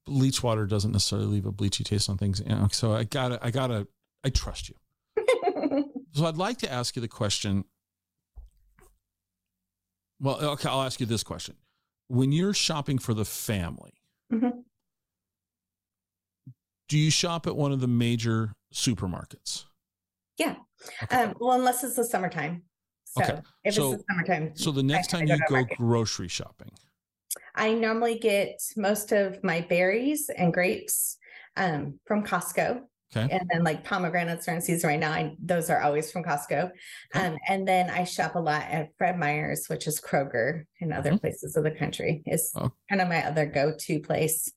[0.04, 2.40] bleach water doesn't necessarily leave a bleachy taste on things.
[2.40, 3.86] You know, so I gotta I gotta
[4.22, 4.74] I trust you.
[6.18, 7.64] So I'd like to ask you the question.
[10.18, 11.54] Well, okay, I'll ask you this question:
[12.08, 13.92] When you're shopping for the family,
[14.32, 14.64] Mhm.
[16.88, 19.66] do you shop at one of the major supermarkets?
[20.38, 20.56] Yeah.
[21.04, 21.16] Okay.
[21.22, 22.64] um, well, unless it's the summertime.
[23.04, 23.40] So Okay.
[23.62, 25.76] if So- it's the summertime, so the next time go you go market.
[25.78, 26.72] grocery shopping,
[27.54, 31.16] I normally get most of my berries and grapes
[31.56, 32.88] um, from Costco.
[33.16, 33.28] Okay.
[33.34, 35.12] And then like pomegranates are in season right now.
[35.12, 36.70] I, those are always from Costco.
[37.14, 37.26] Okay.
[37.26, 41.12] Um, and then I shop a lot at Fred Meyer's, which is Kroger in other
[41.12, 41.20] Mhm.
[41.22, 42.22] places of the country.
[42.26, 42.70] Is Oh.
[42.90, 44.52] kind of my other go-to place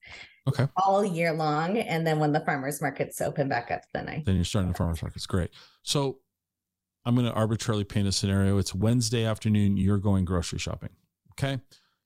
[0.49, 0.67] okay.
[0.75, 1.77] all year long.
[1.77, 4.77] And then when the farmers markets open back up, then I then you're starting the
[4.77, 5.25] farmers markets.
[5.25, 5.51] Great.
[5.83, 6.19] So
[7.05, 8.57] I'm going to arbitrarily paint a scenario.
[8.57, 9.77] It's Wednesday afternoon.
[9.77, 10.89] You're going grocery shopping.
[11.31, 11.59] Okay.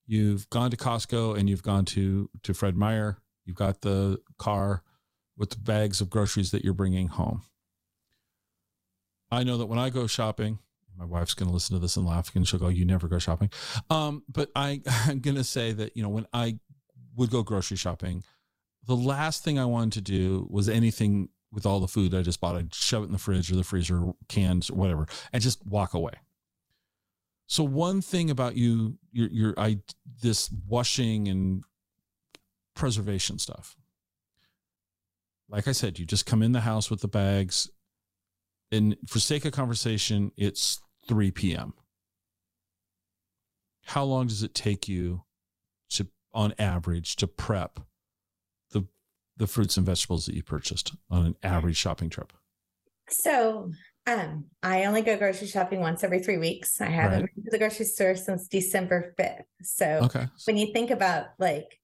[0.06, 3.18] You've gone to Costco and you've gone to to Fred Meyer.
[3.46, 4.84] You've got the car
[5.38, 7.44] with the bags of groceries that you're bringing home.
[9.32, 10.60] I know that when I go shopping,
[10.98, 13.20] my wife's going to listen to this and laugh and she'll go, "You never go
[13.20, 13.50] shopping."
[13.90, 16.60] Um, but I I'm going to say that you know when I
[17.16, 18.24] would go grocery shopping,
[18.86, 22.42] the last thing I wanted to do was anything with all the food I just
[22.42, 22.56] bought.
[22.56, 25.94] I'd shove it in the fridge or the freezer, cans, or whatever, and just walk
[25.94, 26.14] away.
[27.48, 29.80] So one thing about you, your your I
[30.22, 31.64] this washing and
[32.76, 33.76] preservation stuff.
[35.50, 37.70] Like I said, you just come in the house with the bags,
[38.72, 41.74] and for sake of conversation, it's 3 p.m.
[43.86, 45.24] How long does it take you
[45.92, 47.80] to, on average, to prep
[48.72, 48.86] the
[49.38, 52.34] the fruits and vegetables that you purchased on an average shopping trip?
[53.10, 53.70] So
[54.08, 56.82] um, I only go grocery shopping once every three weeks.
[56.82, 57.36] I haven't Right.
[57.36, 59.44] been to the grocery store since December 5th.
[59.62, 60.26] So Okay.
[60.46, 61.80] when you think about like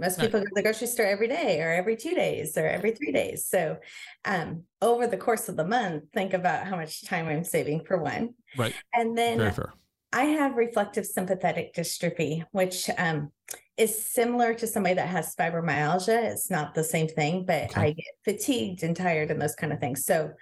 [0.00, 2.92] most people go to the grocery store every day or every two days or every
[2.92, 3.46] three days.
[3.46, 3.78] So
[4.24, 7.98] um, over the course of the month, think about how much time I'm saving for
[7.98, 8.34] one.
[8.56, 8.74] Right.
[8.94, 9.74] And then Very fair.
[10.12, 13.30] I have reflex sympathetic dystrophy, which um,
[13.76, 16.24] is similar to somebody that has fibromyalgia.
[16.24, 17.80] It's not the same thing, but Okay.
[17.80, 20.04] I get fatigued and tired and those kind of things.
[20.04, 20.32] So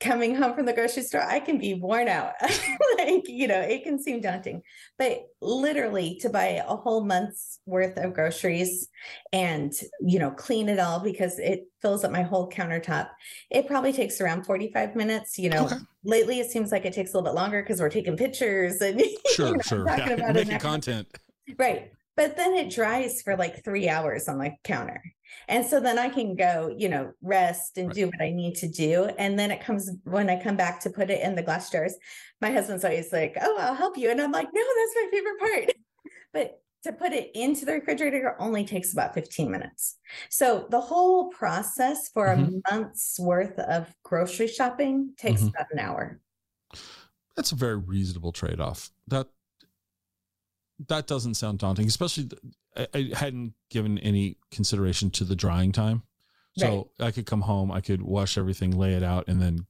[0.00, 2.32] coming home from the grocery store, I can be worn out.
[2.98, 4.62] like, you know, it can seem daunting,
[4.98, 8.88] but literally to buy a whole month's worth of groceries
[9.32, 13.10] and, you know, clean it all because it fills up my whole countertop,
[13.50, 15.38] it probably takes around 45 minutes.
[15.38, 15.76] You know, Okay.
[16.04, 19.00] lately it seems like it takes a little bit longer because we're taking pictures and
[19.00, 19.86] you know, sure.
[19.86, 20.32] Yeah.
[20.32, 21.08] Making content.
[21.58, 21.92] Right.
[22.20, 25.02] But then it dries for like three hours on the counter.
[25.48, 27.94] And so then I can go, you know, rest and Right.
[27.94, 29.04] do what I need to do.
[29.18, 31.94] And then it comes when I come back to put it in the glass jars.
[32.42, 34.10] My husband's always like, Oh, I'll help you.
[34.10, 35.72] And I'm like, No, that's my favorite part.
[36.34, 39.96] but to put it into the refrigerator only takes about 15 minutes.
[40.28, 42.54] So the whole process for Mhm.
[42.68, 45.54] a month's worth of grocery shopping takes Mhm.
[45.54, 46.20] about an hour.
[47.36, 48.90] That's a very reasonable trade off.
[49.06, 49.28] That
[50.88, 52.30] that doesn't sound daunting, especially
[52.76, 56.02] I, I hadn't given any consideration to the drying time.
[56.56, 59.66] So I could come home, I could wash everything, lay it out, and then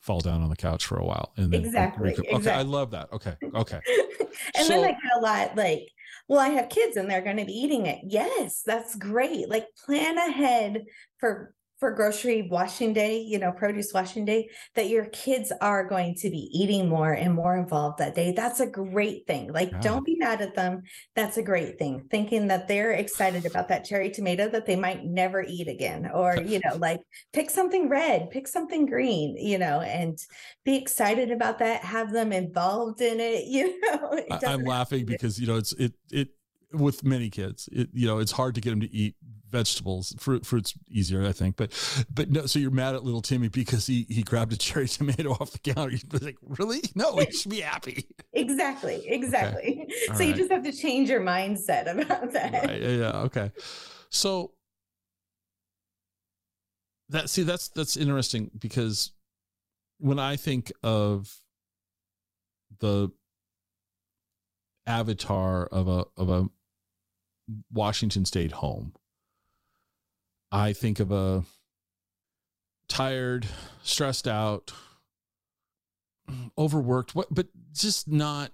[0.00, 1.32] fall down on the couch for a while.
[1.38, 2.26] And then Exactly, recoup.
[2.34, 3.10] Okay, I love that.
[3.12, 3.80] Okay, okay.
[4.56, 5.88] and So- then I get a lot like,
[6.28, 8.00] well, I have kids and they're going to be eating it.
[8.04, 9.48] Yes, that's great.
[9.48, 10.84] Like plan ahead
[11.18, 16.14] for for grocery washing day, you know, produce washing day, that your kids are going
[16.14, 18.30] to be eating more and more involved that day.
[18.30, 19.52] That's a great thing.
[19.52, 19.80] Like, Yeah.
[19.80, 20.82] don't be mad at them.
[21.16, 22.06] That's a great thing.
[22.08, 26.36] Thinking that they're excited about that cherry tomato that they might never eat again, or,
[26.36, 27.00] you know, like
[27.32, 30.16] pick something red, pick something green, you know, and
[30.64, 31.82] be excited about that.
[31.82, 34.10] Have them involved in it, you know.
[34.12, 36.28] It I'm laughing because you know it's it it
[36.72, 39.14] with many kids it you know it's hard to get them to eat
[39.52, 40.14] vegetables.
[40.18, 41.70] Fruit fruit's easier i think but
[42.12, 45.30] but no so you're mad at little timmy because he he grabbed a cherry tomato
[45.32, 45.90] off the counter.
[45.90, 46.80] You're like really?
[46.94, 48.08] No he should be happy.
[48.32, 49.86] Exactly, exactly.
[50.08, 52.66] All so you just have to change your mindset about that.
[52.66, 53.52] right yeah, yeah okay.
[54.08, 54.52] So
[57.12, 59.12] that see that's that's interesting because
[59.98, 61.40] when i think of
[62.80, 63.10] the
[64.86, 66.48] avatar of a of a
[67.70, 68.92] washington state home
[70.52, 71.42] i think of a
[72.88, 73.46] tired
[73.82, 74.72] stressed out
[76.56, 78.52] overworked but just not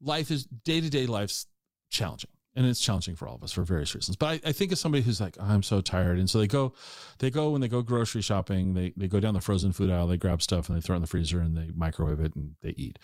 [0.00, 1.46] life is day-to-day life's
[1.90, 4.16] challenging and it's challenging for all of us for various reasons.
[4.16, 6.74] But I, I think of somebody who's like i'm so tired and so they go
[7.20, 10.08] they go when they go grocery shopping they they go down the frozen food aisle
[10.08, 12.56] they grab stuff and they throw it in the freezer and they microwave it and
[12.62, 12.98] they eat.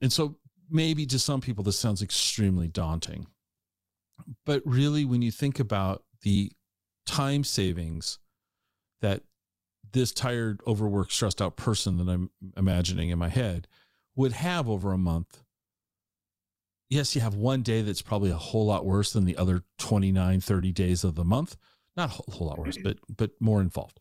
[0.00, 0.36] And so
[0.68, 3.28] maybe to some people this sounds extremely daunting
[4.44, 6.52] but really when you think about the
[7.06, 8.18] time savings
[9.00, 9.22] that
[9.92, 13.68] this tired overworked stressed out person that i'm imagining in my head
[14.16, 15.42] would have over a month
[16.88, 20.40] yes, you have one day that's probably a whole lot worse than the other 29,
[20.40, 21.56] 30 days of the month.
[21.96, 23.98] Not a whole, whole lot worse, but but more involved.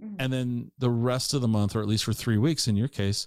[0.00, 0.16] Mhm.
[0.18, 2.88] And then the rest of the month, or at least for three weeks in your
[2.88, 3.26] case,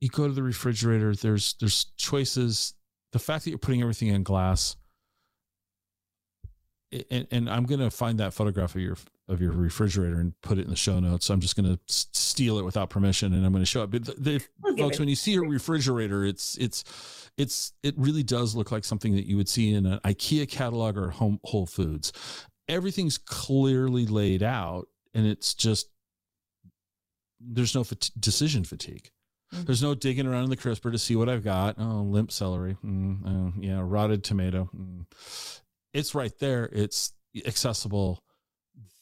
[0.00, 2.74] you go to the refrigerator, there's there's choices.
[3.12, 4.76] The fact that you're putting everything in glass,
[7.10, 8.96] and, and I'm gonna find that photograph of your
[9.28, 11.30] of your refrigerator and put it in the show notes.
[11.30, 13.90] I'm just gonna steal it without permission, and I'm gonna show it.
[13.90, 18.22] But the, the, We'll folks when you see a refrigerator it's it's it's it really
[18.22, 21.66] does look like something that you would see in an ikea catalog or home whole
[21.66, 22.12] foods
[22.68, 25.88] everything's clearly laid out and it's just
[27.40, 29.10] there's no fat- decision fatigue
[29.54, 29.66] Mhm.
[29.66, 32.76] there's no digging around in the crisper to see what i've got oh limp celery
[32.84, 35.06] mm, oh, yeah rotted tomato mm.
[35.92, 37.12] It's right there it's
[37.46, 38.22] accessible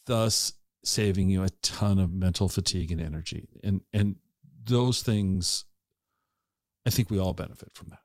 [0.06, 0.52] thus
[0.84, 4.16] saving you a ton of mental fatigue and energy and and
[4.64, 5.64] those things
[6.86, 7.98] i think we all benefit from that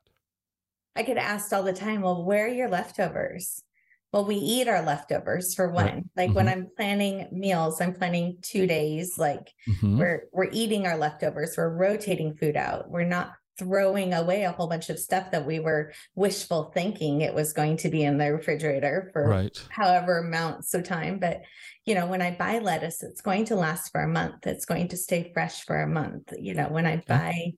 [0.96, 3.64] I get asked all the time, well, where are your leftovers?
[4.12, 5.86] Well, we eat our leftovers for one.
[5.86, 6.04] Right.
[6.16, 6.52] Like when Mhm.
[6.52, 9.18] I'm planning meals, I'm planning two days.
[9.18, 9.98] Like Mhm.
[9.98, 11.56] we're we're eating our leftovers.
[11.58, 12.92] We're rotating food out.
[12.92, 17.34] We're not throwing away a whole bunch of stuff that we were wishful thinking it
[17.34, 21.20] was going to be in the refrigerator for right however amounts of time.
[21.20, 21.42] But
[21.86, 24.48] you know, when I buy lettuce, it's going to last for a month.
[24.48, 26.34] It's going to stay fresh for a month.
[26.40, 27.54] You know, when I buy,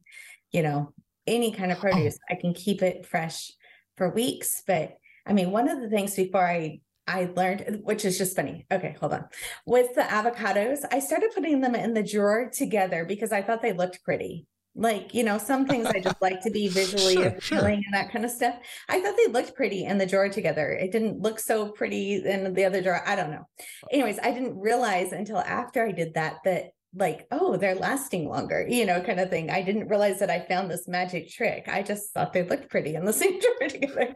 [0.51, 0.93] you know,
[1.27, 1.81] any kind of oh.
[1.81, 3.51] produce, I can keep it fresh
[3.97, 4.63] for weeks.
[4.65, 8.65] But I mean, one of the things before I I learned, which is just funny.
[8.71, 9.25] Okay, hold on.
[9.65, 13.73] With the avocados, I started putting them in the drawer together because I thought they
[13.73, 14.47] looked pretty.
[14.75, 17.57] Like, you know, some things I just like to be visually Sure, sure.
[17.59, 18.55] appealing and that kind of stuff.
[18.89, 20.69] I thought they looked pretty in the drawer together.
[20.71, 23.01] It didn't look so pretty in the other drawer.
[23.07, 23.47] I don't know.
[23.91, 28.65] Anyways, I didn't realize until after I did that that like, oh, they're lasting longer,
[28.69, 29.49] you know, kind of thing.
[29.49, 31.65] I didn't realize that I found this magic trick.
[31.67, 34.13] I just thought they looked pretty in the same drawer together.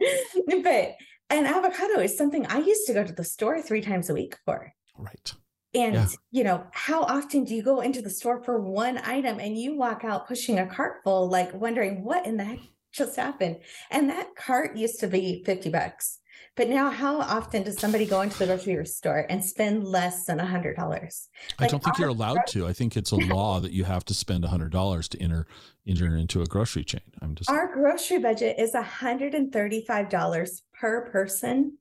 [0.62, 0.94] but
[1.30, 4.36] an avocado is something I used to go to the store three times a week
[4.44, 4.72] for.
[4.98, 5.34] right
[5.74, 6.06] And, Yeah.
[6.30, 9.76] you know, how often do you go into the store for one item and you
[9.76, 12.58] walk out pushing a cart full, like wondering what in the heck
[12.92, 13.58] just happened?
[13.90, 16.18] And that cart used to be 50 bucks.
[16.56, 20.40] But now, how often does somebody go into the grocery store and spend less than
[20.40, 21.28] a $100?
[21.60, 22.66] I don't think you're allowed to.
[22.66, 25.46] I think it's a law that you have to spend hundred dollars to enter
[25.86, 27.02] enter into a grocery chain.
[27.22, 31.78] I'm just Our grocery budget is $135 per person.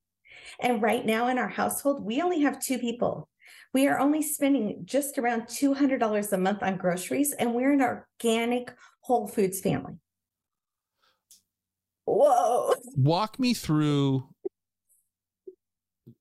[0.59, 3.27] And right now in our household, we only have two people.
[3.73, 8.73] We are only spending just around $200 a month on groceries, and we're an organic
[9.01, 9.95] Whole Foods family.
[12.05, 12.73] Whoa.
[12.95, 14.27] walk me through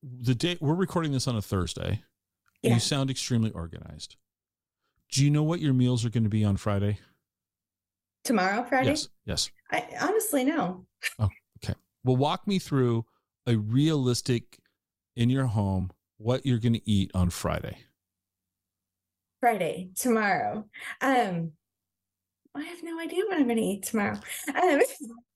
[0.03, 2.03] the day we're recording this on a Thursday.
[2.61, 2.75] Yeah.
[2.75, 4.15] You sound extremely organized.
[5.11, 6.99] Do you know what your meals are going to be on Friday?
[8.23, 8.89] Tomorrow, Friday?
[8.89, 9.07] Yes.
[9.25, 9.51] Yes.
[9.71, 10.85] I honestly no.
[11.17, 11.29] Oh,
[11.63, 11.73] okay.
[12.03, 13.05] Well, walk me through
[13.47, 14.59] a realistic
[15.15, 17.77] in your home what you're going to eat on Friday.
[19.39, 20.65] Friday, tomorrow.
[21.01, 21.53] Um,
[22.55, 24.19] I have no idea what I'm going to eat tomorrow.
[24.49, 24.81] Um,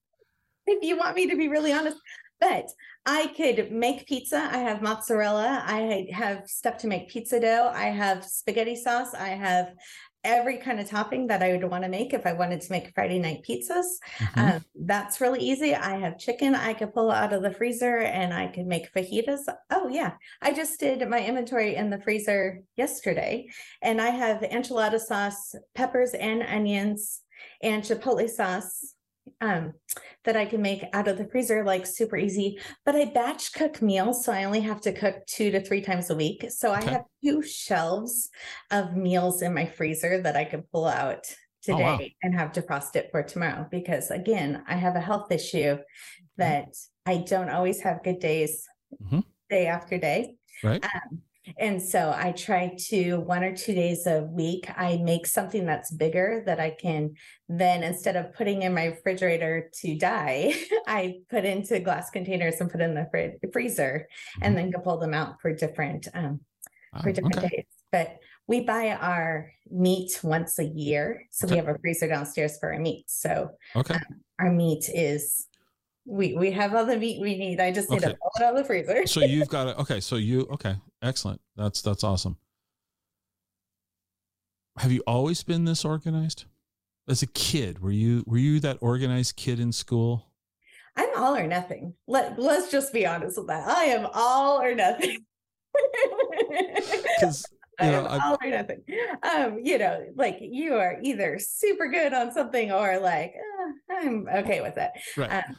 [0.67, 1.97] if you want me to be really honest,
[2.39, 2.69] But
[3.05, 4.37] I could make pizza.
[4.51, 5.63] I have mozzarella.
[5.65, 7.71] I have stuff to make pizza dough.
[7.73, 9.13] I have spaghetti sauce.
[9.13, 9.73] I have
[10.23, 12.93] every kind of topping that I would want to make if I wanted to make
[12.95, 13.85] Friday night pizzas.
[14.17, 14.39] Mm-hmm.
[14.39, 15.75] Um, that's really easy.
[15.75, 19.41] I have chicken I could pull out of the freezer and I could make fajitas.
[19.69, 20.13] Oh, yeah.
[20.41, 23.47] I just did my inventory in the freezer yesterday
[23.81, 27.21] and I have enchilada sauce, peppers and onions,
[27.61, 28.95] and chipotle sauce
[29.41, 29.73] um,
[30.25, 32.59] that I can make out of the freezer, like super easy.
[32.85, 36.09] But I batch cook meals, so I only have to cook two to three times
[36.09, 36.45] a week.
[36.49, 36.87] So okay.
[36.87, 38.29] I have two shelves
[38.71, 41.25] of meals in my freezer that I can pull out
[41.61, 41.99] today oh, wow.
[42.21, 42.51] and have
[42.95, 43.67] it for tomorrow.
[43.69, 45.81] Because again, I have a health issue mm-hmm.
[46.37, 48.65] that I don't always have good days
[49.01, 49.21] mm-hmm.
[49.49, 50.35] day after day.
[50.63, 50.83] Right.
[50.83, 51.21] Um,
[51.57, 55.91] and so I try to one or two days a week, I make something that's
[55.91, 57.15] bigger that I can
[57.49, 60.53] then instead of putting in my refrigerator to die,
[60.87, 64.43] I put into glass containers and put in the fr- freezer mm-hmm.
[64.43, 66.39] and then can pull them out for different um
[67.01, 67.47] for different okay.
[67.47, 67.65] days.
[67.91, 71.25] But we buy our meat once a year.
[71.31, 71.55] So okay.
[71.55, 73.05] we have a freezer downstairs for our meat.
[73.07, 73.95] So okay.
[73.95, 74.01] Um,
[74.39, 75.47] our meat is
[76.05, 77.59] we we have all the meat we need.
[77.59, 78.13] I just need okay.
[78.13, 79.05] to pull it out of the freezer.
[79.05, 79.77] so you've got it.
[79.79, 81.41] Okay, so you okay, excellent.
[81.55, 82.37] That's that's awesome.
[84.77, 86.45] Have you always been this organized?
[87.07, 90.31] As a kid, were you were you that organized kid in school?
[90.95, 91.93] I'm all or nothing.
[92.07, 93.67] Let let's just be honest with that.
[93.67, 95.25] I am all or nothing.
[97.19, 97.45] Because
[97.81, 98.83] you know, I am all or nothing.
[99.21, 104.27] Um, you know, like you are either super good on something or like eh, I'm
[104.27, 104.91] okay with it.
[105.17, 105.31] Right.
[105.31, 105.55] Um,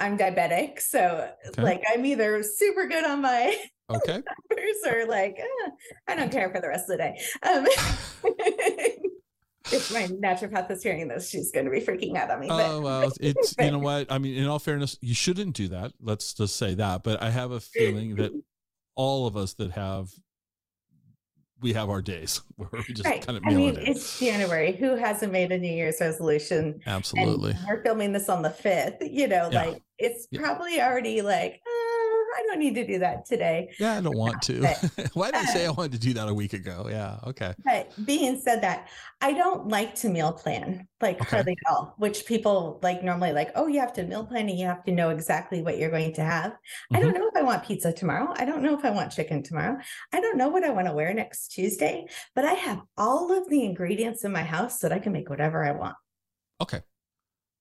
[0.00, 1.62] I'm diabetic, so okay.
[1.62, 3.54] like I'm either super good on my
[3.90, 5.70] okay numbers or like eh,
[6.08, 7.20] I don't care for the rest of the day.
[7.42, 7.66] Um,
[9.72, 12.48] if my naturopath is hearing this, she's going to be freaking out on me.
[12.48, 14.36] But, oh well, it's you know what I mean.
[14.36, 15.92] In all fairness, you shouldn't do that.
[16.00, 17.02] Let's just say that.
[17.02, 18.32] But I have a feeling that
[18.96, 20.08] all of us that have
[21.60, 23.24] we have our days where we just right.
[23.24, 24.72] kind of I mean, it it's January.
[24.72, 26.80] Who hasn't made a New Year's resolution?
[26.86, 27.52] Absolutely.
[27.52, 28.98] And we're filming this on the fifth.
[29.00, 29.64] You know, yeah.
[29.64, 30.40] like it's yeah.
[30.40, 31.60] probably already like,
[32.36, 33.70] I don't need to do that today.
[33.78, 34.60] Yeah, I don't want to.
[35.14, 36.88] Why did I say I wanted to do that a week ago?
[36.90, 37.54] Yeah, okay.
[37.64, 38.88] But being said that,
[39.20, 41.36] I don't like to meal plan like okay.
[41.36, 44.58] hardly at all, which people like normally like, oh, you have to meal plan and
[44.58, 46.52] you have to know exactly what you're going to have.
[46.52, 46.96] Mm-hmm.
[46.96, 47.20] I don't mm-hmm.
[47.20, 48.32] know if I want pizza tomorrow.
[48.36, 49.78] I don't know if I want chicken tomorrow.
[50.12, 53.48] I don't know what I want to wear next Tuesday, but I have all of
[53.48, 55.96] the ingredients in my house that I can make whatever I want.
[56.60, 56.82] Okay.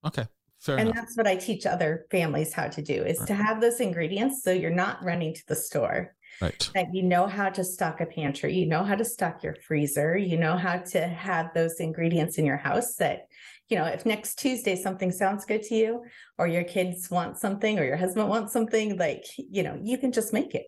[0.05, 0.27] Okay.
[0.59, 0.95] Fair and enough.
[0.95, 3.27] that's what I teach other families how to do is right.
[3.27, 6.13] to have those ingredients so you're not running to the store.
[6.41, 6.69] Right.
[6.73, 10.17] That you know how to stock a pantry, you know how to stock your freezer,
[10.17, 13.27] you know how to have those ingredients in your house that,
[13.69, 16.03] you know, if next Tuesday something sounds good to you,
[16.37, 20.11] or your kids want something, or your husband wants something, like, you know, you can
[20.11, 20.67] just make it.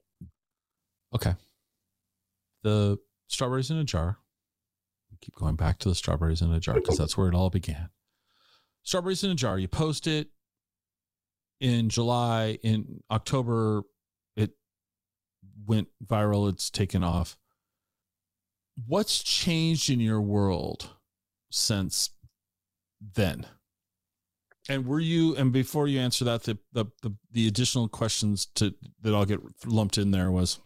[1.15, 1.35] Okay.
[2.63, 4.17] The strawberries in a jar.
[5.09, 7.49] We keep going back to the strawberries in a jar because that's where it all
[7.49, 7.89] began
[8.83, 9.57] strawberries in a jar.
[9.59, 10.29] You post it
[11.59, 12.57] in July.
[12.63, 13.83] In October,
[14.35, 14.51] it
[15.65, 16.49] went viral.
[16.49, 17.37] It's taken off.
[18.87, 20.89] What's changed in your world
[21.51, 22.09] since
[23.15, 23.45] then?
[24.69, 25.35] And were you?
[25.35, 29.41] And before you answer that, the the the, the additional questions to that I'll get
[29.65, 30.59] lumped in there was: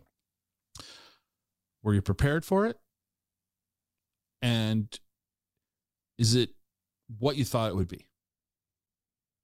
[1.81, 2.77] Were you prepared for it?
[4.41, 4.99] And
[6.17, 6.54] is it
[7.19, 8.07] what you thought it would be?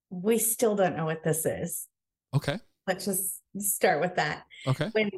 [0.10, 1.88] We still don't know what this is.
[2.36, 2.60] Okay.
[2.88, 4.44] Let's just start with that.
[4.68, 4.90] Okay.
[4.92, 5.12] When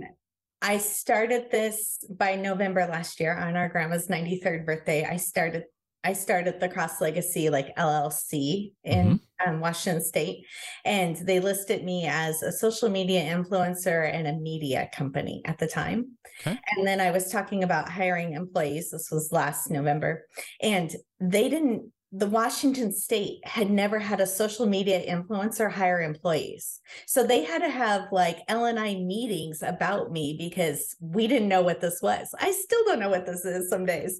[0.62, 5.64] I started this by November last year on our grandma's 93rd birthday, I started
[6.06, 9.50] I started the Cross Legacy like LLC in mm-hmm.
[9.50, 10.46] um, Washington State,
[10.84, 15.68] and they listed me as a social media influencer and a media company at the
[15.68, 16.18] time.
[16.42, 16.60] Okay.
[16.76, 18.92] And then I was talking about hiring employees.
[18.92, 20.26] This was last November,
[20.62, 26.80] and they didn't the Washington state had never had a social media influencer hire employees.
[27.08, 31.82] So they had to have like L&I meetings about me because we didn't know what
[31.82, 32.36] this was.
[32.40, 34.20] I still don't know what this is some days.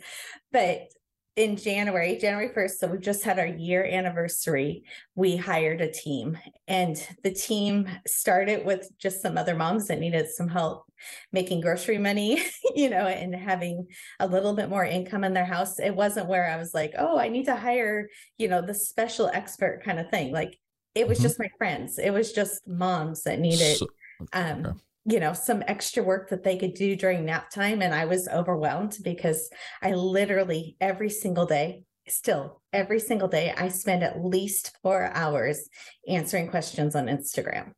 [0.52, 0.92] But
[1.36, 4.84] in January, January 1st, so we just had our year anniversary,
[5.16, 6.38] we hired a team.
[6.68, 10.86] And the team started with just some other moms that needed some help
[11.32, 12.44] making grocery money,
[12.76, 13.88] you know, and having
[14.20, 15.80] a little bit more income in their house.
[15.80, 19.30] It wasn't where I was like, oh, I need to hire, you know, the special
[19.34, 20.32] expert kind of thing.
[20.32, 20.60] Like
[20.94, 21.28] it was mm-hmm.
[21.28, 23.78] just my friends, it was just moms that needed.
[23.78, 23.88] So,
[24.34, 28.06] um, you know some extra work that they could do during nap time and i
[28.06, 29.50] was overwhelmed because
[29.82, 35.68] i literally every single day still every single day i spend at least 4 hours
[36.08, 37.72] answering questions on instagram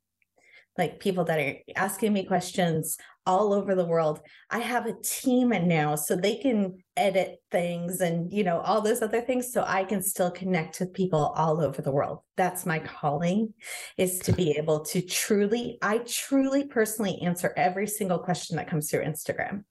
[0.77, 4.19] like people that are asking me questions all over the world.
[4.49, 8.81] I have a team and now so they can edit things and, you know, all
[8.81, 12.19] those other things so I can still connect with people all over the world.
[12.37, 13.53] That's my calling
[13.97, 18.91] is to be able to truly, I truly personally answer every single question that comes
[18.91, 19.63] through Instagram.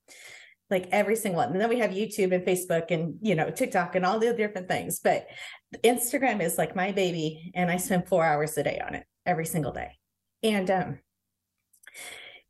[0.70, 1.52] Like every single one.
[1.52, 4.66] And then we have YouTube and Facebook and, you know, TikTok and all the different
[4.66, 4.98] things.
[4.98, 5.26] But
[5.84, 7.52] Instagram is like my baby.
[7.55, 9.98] And I spend four hours a day on it every single day.
[10.45, 10.99] And um,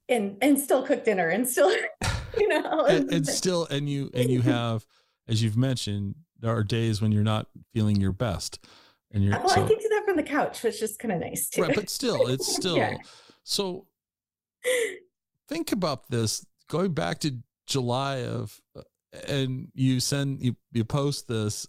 [0.08, 1.70] and and still cook dinner and still
[2.38, 4.84] you know and, and still and you and you have
[5.28, 8.64] as you've mentioned there are days when you're not feeling your best
[9.12, 11.20] and you're well so, i can do that from the couch which is kind of
[11.20, 12.96] nice too right but still it's still yeah.
[13.42, 13.86] so
[15.48, 18.82] think about this going back to july of uh,
[19.28, 21.66] and you send you, you post this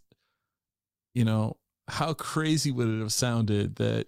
[1.13, 1.55] you know
[1.87, 4.07] how crazy would it have sounded that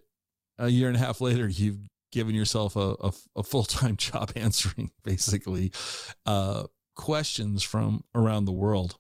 [0.57, 1.77] a year and a half later you've
[2.11, 5.71] given yourself a, a, a full-time job answering basically
[6.25, 6.63] uh,
[6.95, 8.97] questions from around the world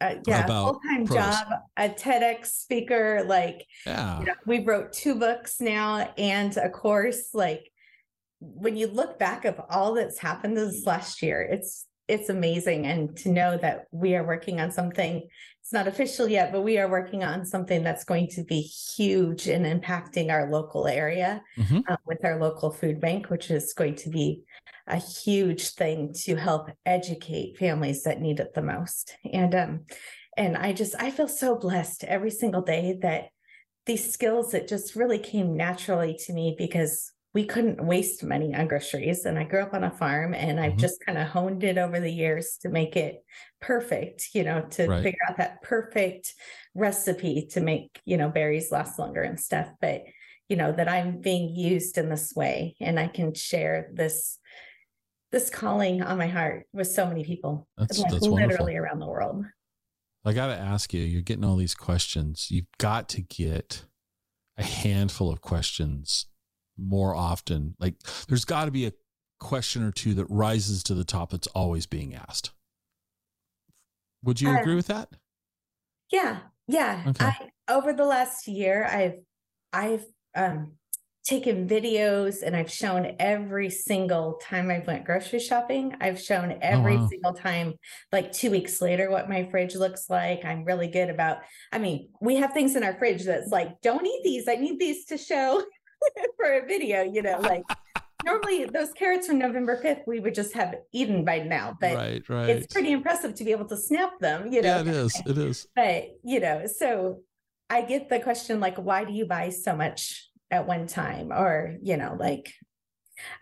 [0.00, 1.46] uh, yeah full-time job
[1.76, 4.18] a tedx speaker like yeah.
[4.20, 7.70] you know, we wrote two books now and a course like
[8.40, 13.16] when you look back of all that's happened this last year it's it's amazing and
[13.16, 15.26] to know that we are working on something
[15.64, 19.48] it's not official yet but we are working on something that's going to be huge
[19.48, 21.80] in impacting our local area mm-hmm.
[21.88, 24.42] uh, with our local food bank which is going to be
[24.88, 29.80] a huge thing to help educate families that need it the most and um
[30.36, 33.28] and i just i feel so blessed every single day that
[33.86, 38.68] these skills that just really came naturally to me because we couldn't waste money on
[38.68, 39.24] groceries.
[39.24, 40.80] And I grew up on a farm and I've mm-hmm.
[40.80, 43.24] just kind of honed it over the years to make it
[43.60, 45.02] perfect, you know, to right.
[45.02, 46.32] figure out that perfect
[46.74, 49.68] recipe to make, you know, berries last longer and stuff.
[49.80, 50.04] But,
[50.48, 54.38] you know, that I'm being used in this way and I can share this
[55.32, 58.76] this calling on my heart with so many people that's, like that's literally wonderful.
[58.76, 59.44] around the world.
[60.24, 62.52] I got to ask you, you're getting all these questions.
[62.52, 63.84] You've got to get
[64.56, 66.26] a handful of questions
[66.76, 67.74] more often?
[67.78, 67.94] Like
[68.28, 68.92] there's got to be a
[69.40, 72.52] question or two that rises to the top that's always being asked.
[74.22, 75.10] Would you uh, agree with that?
[76.10, 76.38] Yeah.
[76.66, 77.04] Yeah.
[77.08, 77.24] Okay.
[77.24, 79.18] I over the last year I've
[79.72, 80.04] I've
[80.34, 80.72] um
[81.24, 85.94] taken videos and I've shown every single time I went grocery shopping.
[86.00, 87.08] I've shown oh, every oh, wow.
[87.08, 87.74] single time,
[88.12, 90.44] like two weeks later, what my fridge looks like.
[90.44, 91.38] I'm really good about,
[91.72, 94.48] I mean, we have things in our fridge that's like, don't eat these.
[94.48, 95.64] I need these to show
[96.36, 97.64] for a video, you know, like
[98.24, 102.28] normally those carrots from November 5th, we would just have eaten by now, but right,
[102.28, 102.48] right.
[102.48, 104.76] it's pretty impressive to be able to snap them, you know.
[104.76, 105.22] Yeah, it is.
[105.26, 105.66] It is.
[105.76, 107.20] But, you know, so
[107.68, 111.32] I get the question like, why do you buy so much at one time?
[111.32, 112.52] Or, you know, like,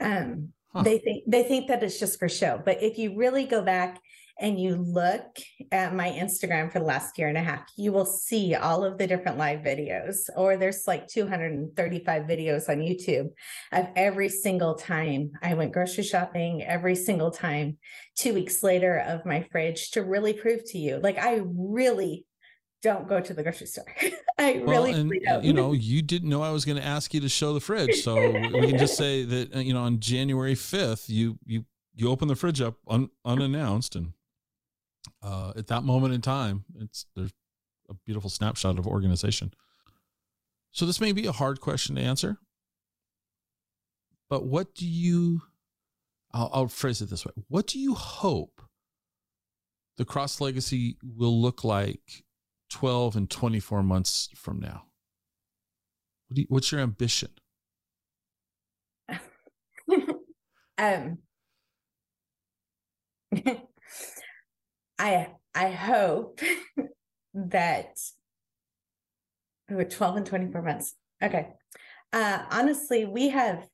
[0.00, 0.82] um, huh.
[0.82, 2.60] they think they think that it's just for show.
[2.64, 4.00] But if you really go back
[4.42, 5.38] and you look
[5.70, 8.98] at my Instagram for the last year and a half, you will see all of
[8.98, 13.28] the different live videos, or there's like 235 videos on YouTube
[13.70, 17.78] of every single time I went grocery shopping, every single time,
[18.18, 20.98] two weeks later of my fridge to really prove to you.
[21.00, 22.26] Like, I really
[22.82, 23.84] don't go to the grocery store.
[24.38, 25.44] I well, really, and, don't.
[25.44, 28.02] You know, you didn't know I was going to ask you to show the fridge,
[28.02, 31.64] so we can just say that uh, you know on January fifth, you you
[31.94, 34.14] you open the fridge up un, unannounced, and
[35.22, 37.32] uh, at that moment in time, it's there's
[37.88, 39.52] a beautiful snapshot of organization.
[40.72, 42.38] So this may be a hard question to answer,
[44.30, 45.42] but what do you?
[46.32, 48.62] I'll, I'll phrase it this way: What do you hope
[49.98, 52.24] the cross legacy will look like
[52.70, 54.84] 12 and 24 months from now?
[56.28, 57.30] What you, what's your ambition?
[60.78, 61.18] um
[65.02, 66.40] I I hope
[67.34, 67.98] that
[69.70, 70.94] oh, 12 and 24 months.
[71.22, 71.48] Okay.
[72.12, 73.66] Uh honestly, we have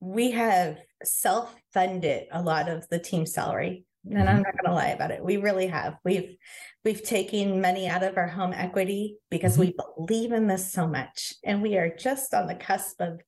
[0.00, 3.84] we have self-funded a lot of the team salary.
[4.04, 4.28] And mm-hmm.
[4.28, 5.24] I'm not gonna lie about it.
[5.24, 5.96] We really have.
[6.04, 6.36] We've
[6.84, 9.72] we've taken money out of our home equity because mm-hmm.
[9.72, 11.34] we believe in this so much.
[11.44, 13.20] And we are just on the cusp of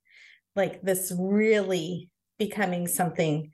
[0.54, 2.08] like this really
[2.38, 3.50] becoming something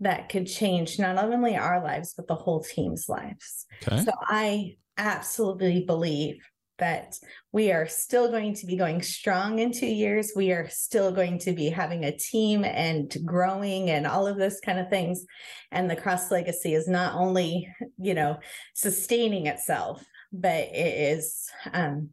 [0.00, 3.66] that could change not only our lives, but the whole team's lives.
[3.86, 4.04] Okay.
[4.04, 6.38] So I absolutely believe
[6.78, 7.16] that
[7.52, 10.32] we are still going to be going strong in two years.
[10.36, 14.60] We are still going to be having a team and growing and all of those
[14.60, 15.24] kind of things.
[15.72, 17.68] And the cross legacy is not only,
[17.98, 18.38] you know,
[18.74, 22.10] sustaining itself, but it is um,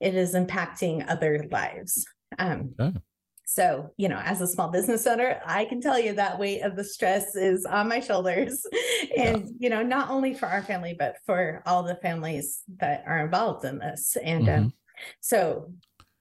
[0.00, 2.04] it is impacting other lives.
[2.38, 2.98] Um, okay.
[3.46, 6.76] So, you know, as a small business owner, I can tell you that weight of
[6.76, 8.64] the stress is on my shoulders.
[9.16, 9.52] And, yeah.
[9.58, 13.64] you know, not only for our family, but for all the families that are involved
[13.64, 14.16] in this.
[14.22, 14.64] And um, mm-hmm.
[14.64, 14.72] um,
[15.20, 15.72] so,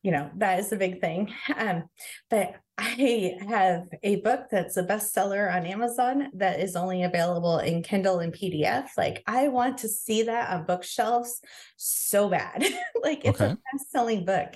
[0.03, 1.33] you know, that is a big thing.
[1.55, 1.85] Um,
[2.29, 7.83] but I have a book that's a bestseller on Amazon that is only available in
[7.83, 8.89] Kindle and PDF.
[8.97, 11.39] Like, I want to see that on bookshelves
[11.77, 12.63] so bad.
[13.03, 13.53] like, it's okay.
[13.53, 14.49] a best selling book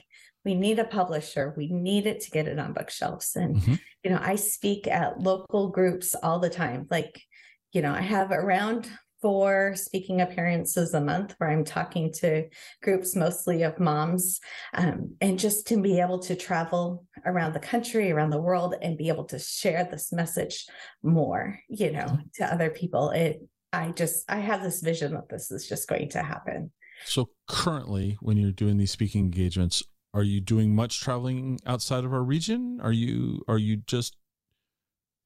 [0.48, 1.54] we need a publisher.
[1.58, 3.36] We need it to get it on bookshelves.
[3.36, 3.74] And mm-hmm.
[4.04, 6.88] you know i speak at local groups all the time.
[6.90, 7.22] Like
[7.74, 8.90] you know i have around
[9.22, 12.48] four speaking appearances a month where i'm talking to
[12.84, 14.40] groups mostly of moms
[14.76, 18.96] um, and just to be able to travel around the country around the world and
[18.96, 20.66] be able to share this message
[21.04, 22.30] more you know mm-hmm.
[22.36, 23.10] to other people.
[23.10, 23.42] It
[23.74, 26.72] i just i have this vision that this is just going to happen.
[27.06, 29.84] So currently when you're doing these speaking engagements
[30.18, 32.80] are you doing much traveling outside of our region?
[32.82, 34.18] Are you are you just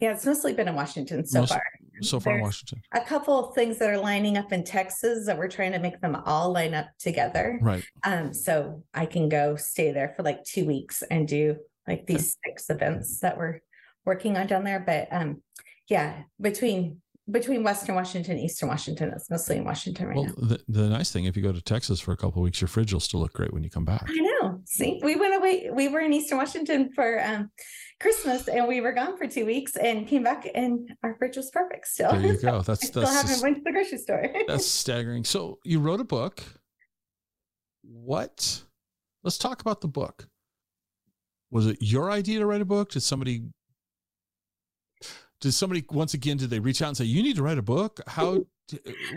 [0.01, 1.63] yeah, it's mostly been in Washington so most, far.
[2.01, 2.81] So far in Washington.
[2.91, 6.01] A couple of things that are lining up in Texas that we're trying to make
[6.01, 7.59] them all line up together.
[7.61, 7.85] Right.
[8.03, 12.35] Um, so I can go stay there for like two weeks and do like these
[12.43, 13.59] six events that we're
[14.03, 14.79] working on down there.
[14.79, 15.43] But um,
[15.87, 19.11] yeah, between between Western Washington, Eastern Washington.
[19.15, 20.33] It's mostly in Washington right well, now.
[20.37, 22.93] The, the nice thing, if you go to Texas for a couple weeks, your fridge
[22.93, 24.05] will still look great when you come back.
[24.07, 24.61] I know.
[24.65, 25.69] See, we went away.
[25.71, 27.51] We were in Eastern Washington for um,
[27.99, 31.49] Christmas, and we were gone for two weeks, and came back, and our fridge was
[31.51, 31.87] perfect.
[31.87, 32.61] Still, there you go.
[32.65, 34.27] That's still that's haven't went to the grocery store.
[34.47, 35.23] that's staggering.
[35.23, 36.43] So you wrote a book.
[37.83, 38.63] What?
[39.23, 40.27] Let's talk about the book.
[41.51, 42.91] Was it your idea to write a book?
[42.91, 43.43] Did somebody
[45.41, 47.63] did somebody once again did they reach out and say you need to write a
[47.63, 47.99] book?
[48.07, 48.45] How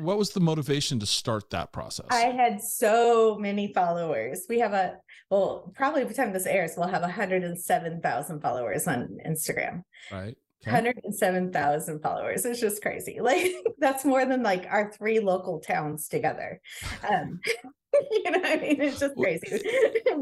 [0.00, 2.06] what was the motivation to start that process?
[2.10, 4.46] I had so many followers.
[4.48, 4.96] We have a
[5.30, 9.82] well probably by the time this airs we'll have 107000 followers on instagram.
[10.10, 10.72] Right okay.
[10.72, 12.44] 107000 followers.
[12.44, 13.18] It's just crazy.
[13.24, 16.60] Like that's more than like our three local towns together.
[17.08, 17.40] Um
[18.10, 18.80] you know i mean?
[18.80, 19.60] It's just crazy.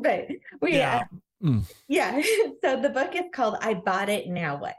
[0.02, 0.26] But
[0.60, 1.04] we yeah.
[1.42, 1.72] Uh, mm.
[1.88, 2.20] yeah.
[2.62, 4.74] So the book is called i bought it now what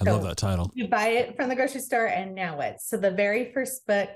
[0.00, 0.70] I so love that title.
[0.74, 2.80] You buy it from the grocery store and now what?
[2.80, 4.08] So the very first book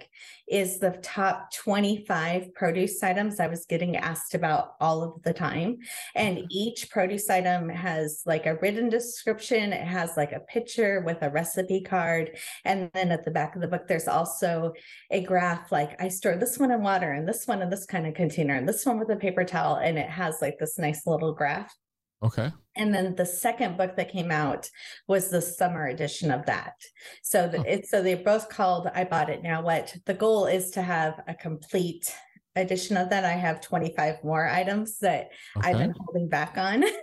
[0.49, 5.79] is the top 25 produce items I was getting asked about all of the time.
[6.15, 11.19] And each produce item has like a written description, it has like a picture with
[11.23, 12.37] a recipe card.
[12.65, 14.73] And then at the back of the book, there's also
[15.11, 18.07] a graph like I store this one in water and this one in this kind
[18.07, 19.77] of container and this one with a paper towel.
[19.77, 21.75] And it has like this nice little graph
[22.23, 22.53] Okay.
[22.77, 24.69] And then the second book that came out
[25.07, 26.75] was the summer edition of that.
[27.23, 27.65] So the, oh.
[27.67, 29.95] it's so they're both called I Bought It Now What.
[30.07, 32.13] The goal is to have a complete
[32.57, 33.25] edition of that.
[33.25, 35.69] I have 25 more items that okay.
[35.69, 36.85] I've been holding back on.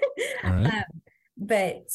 [0.44, 0.66] Right.
[0.68, 0.84] um,
[1.38, 1.90] but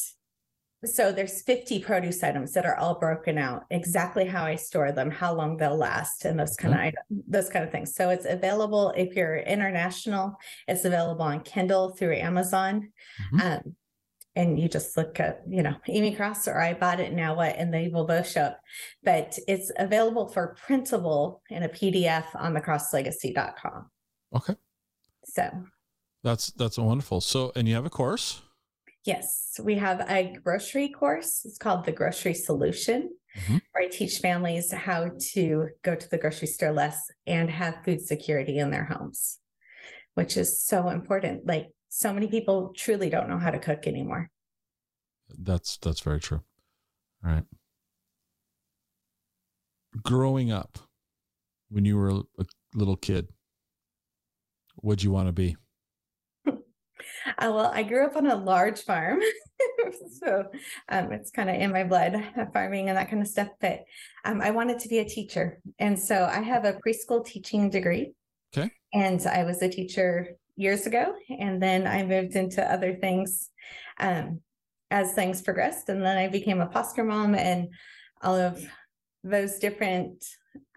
[0.83, 5.11] so there's 50 produce items that are all broken out exactly how i store them
[5.11, 7.93] how long they'll last and those kind of items those kind of things.
[7.93, 12.91] So it's available if you're international it's available on kindle through amazon
[13.33, 13.41] mm-hmm.
[13.41, 13.75] um,
[14.35, 17.55] and you just look at you know amy cross or i bought it now what?
[17.57, 18.59] and they will both show up.
[19.03, 23.89] But it's available for printable in a pdf on thecrosslegacy.com
[24.35, 24.55] okay.
[25.25, 25.49] So.
[26.23, 27.19] That's that's wonderful.
[27.21, 28.41] So and you have a course
[29.03, 31.41] Yes, we have a grocery course.
[31.43, 33.57] It's called the Grocery Solution, mm-hmm.
[33.71, 38.01] where I teach families how to go to the grocery store less and have food
[38.01, 39.39] security in their homes,
[40.13, 41.47] which is so important.
[41.47, 44.29] Like so many people truly don't know how to cook anymore.
[45.29, 46.41] That's that's very true.
[47.25, 47.45] All right.
[50.03, 50.77] Growing up,
[51.69, 52.45] when you were a
[52.75, 53.29] little kid,
[54.75, 55.57] what'd you want to be?
[57.27, 59.19] Uh, well, I grew up on a large farm.
[60.19, 60.45] so
[60.89, 63.49] um, it's kind of in my blood, uh, farming and that kind of stuff.
[63.59, 63.83] But
[64.25, 65.59] um, I wanted to be a teacher.
[65.79, 68.13] And so I have a preschool teaching degree.
[68.55, 68.71] Okay.
[68.93, 71.13] And I was a teacher years ago.
[71.39, 73.49] And then I moved into other things
[73.99, 74.41] um,
[74.89, 75.89] as things progressed.
[75.89, 77.69] And then I became a foster mom and
[78.21, 78.63] all of
[79.23, 80.23] those different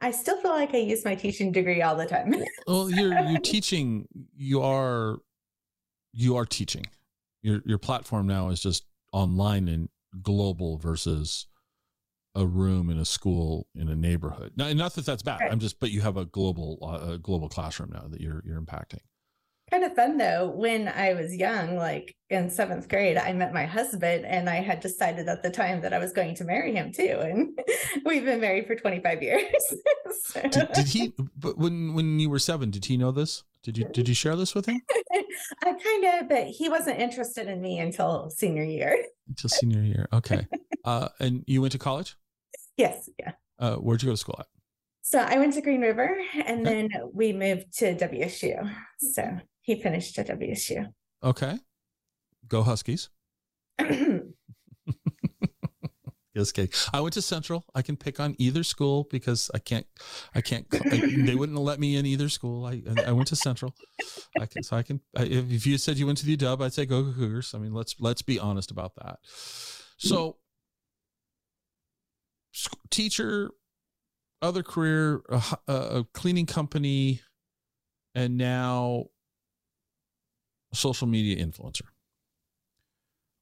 [0.01, 2.35] I still feel like I use my teaching degree all the time.
[2.67, 4.07] well, you're you're teaching.
[4.37, 5.19] You are
[6.15, 6.87] you are teaching.
[7.43, 9.89] Your your platform now is just online and
[10.23, 11.47] global versus
[12.35, 14.53] a room in a school in a neighborhood.
[14.57, 15.41] Now, not that that's bad.
[15.41, 15.53] Right.
[15.53, 18.61] I'm just, but you have a global uh, a global classroom now that you're you're
[18.61, 19.01] impacting.
[19.71, 20.51] Kind of fun though.
[20.51, 24.81] When I was young, like in seventh grade, I met my husband, and I had
[24.81, 27.59] decided at the time that I was going to marry him too, and
[28.05, 29.45] we've been married for 25 years.
[30.25, 30.43] so.
[30.43, 31.13] did, did he?
[31.37, 33.43] But when when you were seven, did he know this?
[33.65, 34.81] Did you did you share this with him?
[35.65, 39.05] I kind of, but he wasn't interested in me until senior year.
[39.27, 40.07] Until senior year.
[40.13, 40.47] Okay.
[40.85, 42.17] uh, and you went to college?
[42.77, 43.09] Yes.
[43.19, 43.33] Yeah.
[43.59, 44.47] Uh, where'd you go to school at?
[45.01, 46.89] So I went to Green River and okay.
[46.89, 48.71] then we moved to WSU.
[48.99, 50.87] So he finished at WSU.
[51.23, 51.59] Okay.
[52.47, 53.09] Go Huskies.
[56.37, 56.73] Just kidding.
[56.93, 57.65] I went to Central.
[57.75, 59.87] I can pick on either school because I can't.
[60.35, 60.67] I can't.
[60.73, 62.67] I, they wouldn't let me in either school.
[62.67, 63.75] I I went to Central.
[64.41, 64.65] I can.
[64.65, 65.01] So I can.
[65.17, 67.55] I, if you said you went to the Dub, I'd say go Cougars.
[67.55, 69.21] I mean, let's let's be honest about that.
[69.97, 70.39] So,
[72.91, 73.53] teacher,
[74.43, 77.21] other career, a, a cleaning company,
[78.17, 79.07] and now
[80.73, 81.83] social media influencer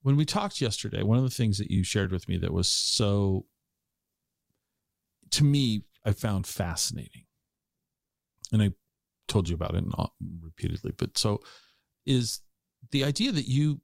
[0.03, 2.69] when we talked yesterday, one of the things that you shared with me that was
[2.69, 3.47] so,
[5.31, 7.25] to me, I found fascinating,
[8.53, 8.73] and I
[9.29, 9.85] told you about it
[10.43, 11.41] repeatedly, but so
[12.05, 12.41] is
[12.91, 13.81] the idea that you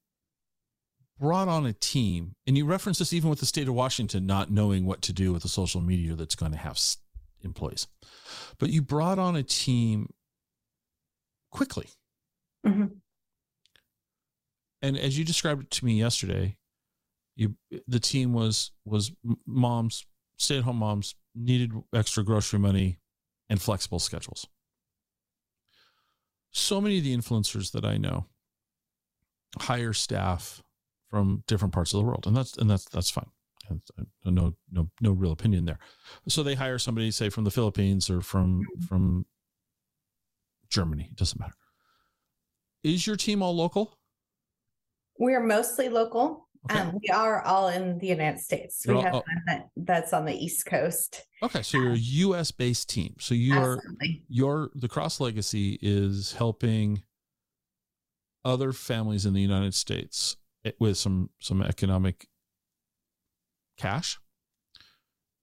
[1.18, 4.50] brought on a team, and you reference this even with the state of Washington not
[4.50, 6.78] knowing what to do with the social media that's going to have
[7.42, 7.86] employees,
[8.58, 10.12] but you brought on a team
[11.50, 11.86] quickly.
[12.66, 12.86] Mm-hmm
[14.82, 16.56] and as you described it to me yesterday,
[17.36, 17.54] you
[17.86, 19.12] the team was was
[19.46, 20.06] moms,
[20.36, 22.98] stay at home moms needed extra grocery money
[23.48, 24.46] and flexible schedules.
[26.50, 28.26] So many of the influencers that I know
[29.58, 30.62] hire staff
[31.08, 33.30] from different parts of the world, and that's and that's that's fine.
[34.24, 35.78] No, no, no real opinion there.
[36.26, 39.26] So they hire somebody, say from the Philippines or from from
[40.70, 41.08] Germany.
[41.10, 41.54] It doesn't matter.
[42.82, 43.97] Is your team all local?
[45.18, 46.48] We're mostly local.
[46.70, 46.80] Okay.
[46.80, 48.82] Um, we are all in the United States.
[48.84, 51.24] You're we have all, one that, that's on the East Coast.
[51.42, 52.50] Okay, so you're a U.S.
[52.50, 53.14] based team.
[53.20, 53.80] So you're
[54.28, 57.02] your the Cross Legacy is helping
[58.44, 62.26] other families in the United States eh, with some some economic
[63.76, 64.18] cash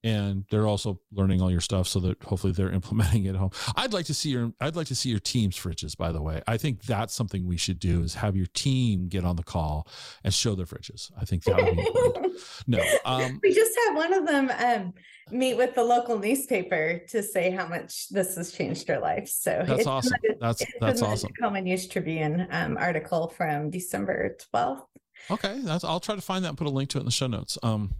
[0.05, 3.49] and they're also learning all your stuff so that hopefully they're implementing it at home.
[3.75, 6.43] I'd like to see your I'd like to see your team's fridges, by the way.
[6.47, 9.87] I think that's something we should do is have your team get on the call
[10.23, 11.11] and show their fridges.
[11.19, 12.83] I think that would be no.
[13.03, 14.93] Um, we just had one of them um,
[15.31, 19.27] meet with the local newspaper to say how much this has changed their life.
[19.27, 20.13] So that's awesome.
[20.29, 21.31] A, that's that's awesome.
[21.33, 24.83] Tacoma News Tribune um, article from December 12th.
[25.31, 27.11] Okay, that's I'll try to find that and put a link to it in the
[27.11, 27.57] show notes.
[27.63, 27.95] Um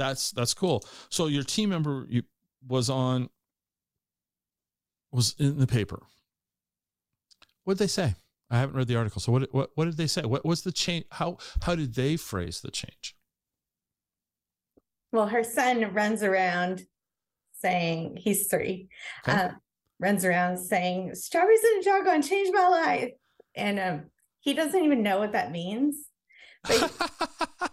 [0.00, 0.84] that's that's cool.
[1.10, 2.22] So your team member you,
[2.66, 3.28] was on
[5.12, 6.02] was in the paper.
[7.64, 8.14] What did they say?
[8.50, 9.20] I haven't read the article.
[9.20, 10.22] So what what what did they say?
[10.22, 11.04] What was the change?
[11.10, 13.14] How how did they phrase the change?
[15.12, 16.82] Well, her son runs around
[17.60, 18.88] saying he's three.
[19.28, 19.38] Okay.
[19.38, 19.50] Uh,
[19.98, 23.10] runs around saying strawberries in a jar going change my life,
[23.54, 24.02] and um,
[24.40, 25.96] he doesn't even know what that means.
[26.66, 26.92] But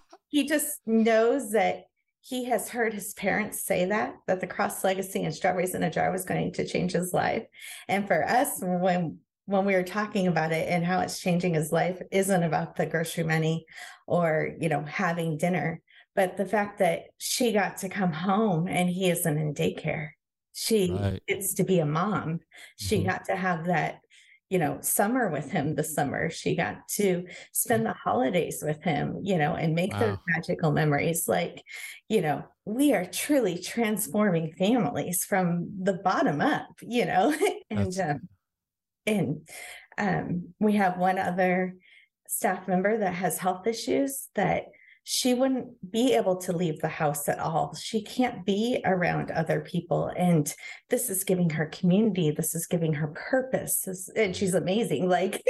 [0.29, 1.85] he just knows that
[2.27, 5.89] he has heard his parents say that that the cross legacy and strawberries in a
[5.89, 7.45] jar was going to change his life
[7.87, 11.71] and for us when when we were talking about it and how it's changing his
[11.71, 13.65] life isn't about the grocery money
[14.07, 15.81] or you know having dinner
[16.15, 20.09] but the fact that she got to come home and he isn't in daycare
[20.53, 21.21] she right.
[21.27, 22.41] gets to be a mom
[22.77, 23.09] she mm-hmm.
[23.09, 23.99] got to have that
[24.49, 26.29] you know, summer with him this summer.
[26.29, 29.99] She got to spend the holidays with him, you know, and make wow.
[29.99, 31.27] those magical memories.
[31.27, 31.63] Like,
[32.07, 37.35] you know, we are truly transforming families from the bottom up, you know,
[37.69, 38.19] and um,
[39.05, 39.49] and
[39.97, 41.75] um, we have one other
[42.27, 44.65] staff member that has health issues that
[45.09, 47.73] she wouldn't be able to leave the house at all.
[47.75, 50.11] She can't be around other people.
[50.17, 50.53] And
[50.89, 53.87] this is giving her community, this is giving her purpose.
[54.17, 55.07] and she's amazing.
[55.17, 55.41] Like,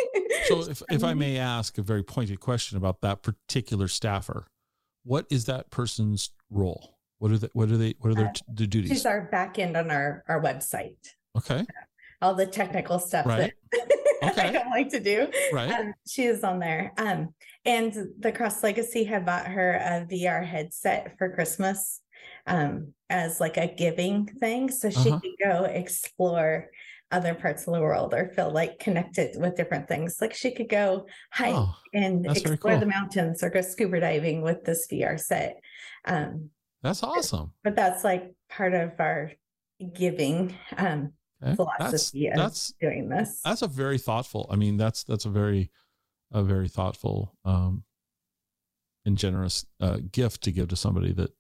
[0.46, 4.46] so if, if I may ask a very pointed question about that particular staffer,
[5.04, 7.00] what is that person's role?
[7.18, 8.92] What are the, what are they, what are their, uh, their duties?
[8.92, 10.98] She's our back end on our, our website.
[11.36, 11.66] Okay.
[12.22, 13.38] All the technical stuff right.
[13.40, 13.54] that
[14.24, 14.48] okay.
[14.50, 15.28] I don't like to do.
[15.54, 15.72] Right.
[15.72, 16.94] Um, she is on there.
[16.98, 17.34] Um,
[17.66, 22.02] and the Cross Legacy had bought her a VR headset for Christmas
[22.46, 24.70] um, as like a giving thing.
[24.72, 25.20] So she uh-huh.
[25.20, 26.70] could go explore
[27.12, 30.18] other parts of the world or feel like connected with different things.
[30.20, 32.80] Like she could go hike oh, and explore cool.
[32.80, 35.58] the mountains or go scuba diving with this VR set.
[36.06, 36.50] Um,
[36.84, 37.54] that's awesome.
[37.64, 39.32] But that's like part of our
[39.94, 40.56] giving.
[40.76, 41.14] Um,
[41.44, 41.56] okay.
[41.56, 43.42] philosophy that's, that's doing this.
[43.44, 44.48] That's a very thoughtful.
[44.52, 45.72] I mean, that's that's a very
[46.32, 47.84] a very thoughtful um,
[49.06, 51.32] and generous uh, gift to give to somebody that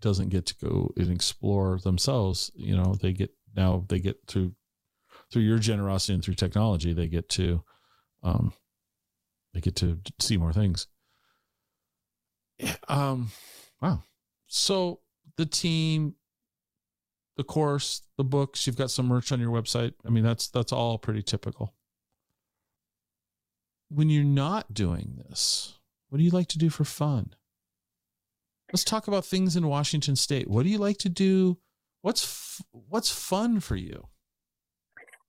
[0.00, 2.50] doesn't get to go and explore themselves.
[2.54, 4.54] You know, they get now they get through
[5.32, 7.62] through your generosity and through technology, they get to
[8.22, 8.52] um,
[9.54, 10.86] they get to see more things.
[12.88, 13.30] Um,
[13.80, 14.02] wow.
[14.46, 15.00] So
[15.36, 16.14] the team,
[17.36, 19.94] the course, the books, you've got some merch on your website.
[20.04, 21.74] I mean, that's that's all pretty typical.
[23.88, 25.74] When you're not doing this,
[26.08, 27.34] what do you like to do for fun?
[28.72, 30.48] Let's talk about things in Washington State.
[30.48, 31.58] What do you like to do?
[32.02, 34.08] What's f- what's fun for you?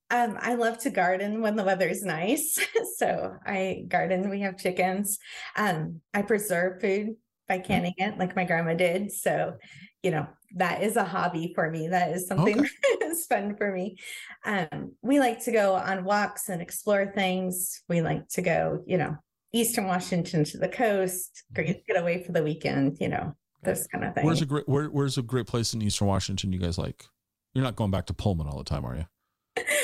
[0.10, 2.58] Um, I love to garden when the weather's nice.
[2.97, 4.30] so I garden.
[4.30, 5.20] We have chickens.
[5.55, 7.16] Um, I preserve food
[7.47, 9.12] by canning it, like my grandma did.
[9.12, 9.55] So,
[10.03, 11.88] you know, that is a hobby for me.
[11.89, 12.70] That is something okay.
[13.02, 13.98] that's fun for me.
[14.45, 17.84] Um, we like to go on walks and explore things.
[17.89, 19.18] We like to go, you know,
[19.54, 21.72] Eastern Washington to the coast, mm-hmm.
[21.88, 23.34] get away for the weekend, you know,
[23.64, 24.26] this kind of thing.
[24.26, 27.06] Where's a great where, where's a great place in Eastern Washington you guys like?
[27.54, 29.06] You're not going back to Pullman all the time, are you?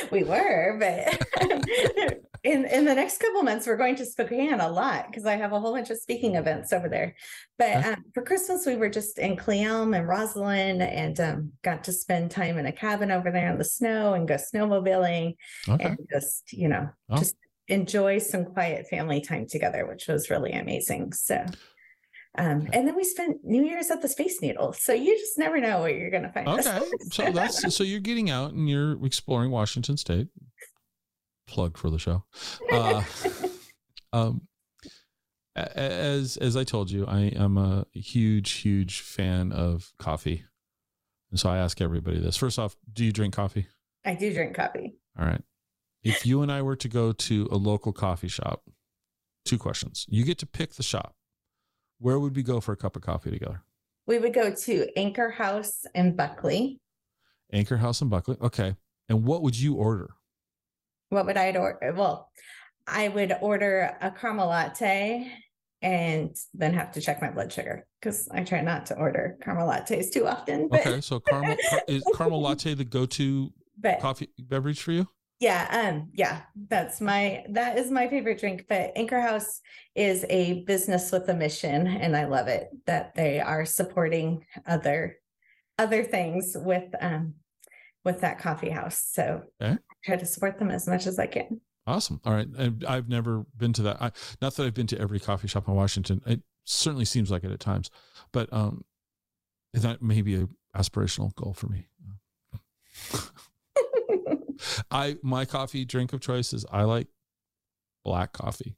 [0.11, 1.22] we were, but
[2.44, 5.54] in in the next couple months we're going to Spokane a lot because I have
[5.54, 7.16] a whole bunch of speaking events over there.
[7.58, 11.84] But um, for Christmas we were just in Cle Elum and Roslyn and um, got
[11.86, 15.36] to spend time in a cabin over there in the snow and go snowmobiling
[15.70, 15.86] okay.
[15.86, 17.18] and just you know oh.
[17.18, 17.36] just
[17.68, 21.14] enjoy some quiet family time together, which was really amazing.
[21.14, 21.46] So.
[22.36, 24.74] Um, and then we spent New Year's at the Space Needle.
[24.74, 26.48] So you just never know what you're going to find.
[26.48, 26.82] Okay.
[27.12, 30.30] so that's, so you're getting out and you're exploring Washington State.
[31.48, 32.24] Plug for the show.
[32.72, 33.04] Uh,
[34.14, 34.48] um,
[35.56, 40.46] as, as I told you, I am a huge, huge fan of coffee.
[41.30, 42.38] And so I ask everybody this.
[42.38, 43.68] First off, do you drink coffee?
[44.06, 44.96] I do drink coffee.
[45.20, 45.41] All right.
[46.04, 48.64] If you and I were to go to a local coffee shop,
[49.46, 50.06] two questions.
[50.10, 51.16] You get to pick the shop
[52.04, 53.64] where would we go for a cup of coffee together?
[54.06, 56.82] We would go to Anchor House in Buckley.
[57.54, 58.36] Anchor House in Buckley.
[58.41, 58.76] Okay.
[59.08, 60.10] And what would you order?
[61.10, 61.93] What would I order?
[61.95, 62.30] Well,
[62.88, 65.32] I would order a caramel latte
[65.82, 69.68] and then have to check my blood sugar because I try not to order caramel
[69.68, 70.70] lattes too often.
[70.70, 70.86] But...
[70.86, 75.08] Okay, so caramel is caramel latte the go-to but, coffee beverage for you?
[75.39, 78.66] Yeah, um, yeah, that's my that is my favorite drink.
[78.70, 79.60] But Anchor House
[79.93, 85.18] is a business with a mission, and I love it that they are supporting other
[85.78, 87.34] other things with um
[88.06, 89.04] with that coffee house.
[89.12, 89.78] So okay.
[90.04, 91.62] I try to support them as much as I can.
[91.86, 92.22] Awesome.
[92.26, 92.47] All right.
[92.58, 94.01] And I've never been to that.
[94.01, 96.22] I, not that I've been to every coffee shop in Washington.
[96.26, 97.89] It certainly seems like it at times,
[98.32, 98.86] but um,
[99.74, 101.88] that may be a aspirational goal for me.
[104.91, 107.08] I my coffee drink of choice is I like
[108.06, 108.78] black coffee.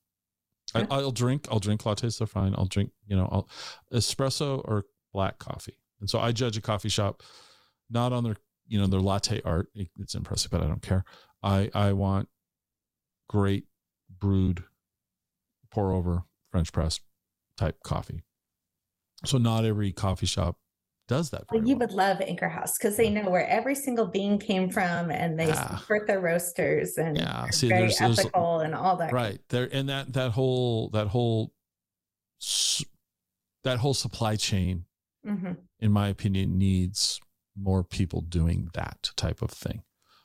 [0.73, 2.17] I, I'll drink I'll drink lattes.
[2.17, 2.55] They're fine.
[2.57, 3.47] I'll drink you know I'll,
[3.93, 5.77] espresso or black coffee.
[6.01, 7.21] And so I judge a coffee shop
[7.89, 8.37] not on their
[8.67, 9.69] you know their latte art.
[9.99, 11.03] It's impressive, but I don't care.
[11.43, 12.29] I I want
[13.29, 13.65] great
[14.19, 14.63] brewed
[15.71, 16.99] pour over French press
[17.57, 18.23] type coffee.
[19.25, 20.57] So not every coffee shop
[21.07, 21.45] does that.
[21.51, 21.87] Well, you well.
[21.87, 25.47] would love Anchor House because they know where every single bean came from, and they
[25.47, 25.77] yeah.
[25.77, 29.13] support their roasters and yeah, see, very there's, ethical there's, and all that.
[29.13, 31.53] Right there, and that that whole that whole
[33.63, 34.85] that whole supply chain,
[35.25, 35.53] mm-hmm.
[35.79, 37.19] in my opinion, needs
[37.57, 39.83] more people doing that type of thing.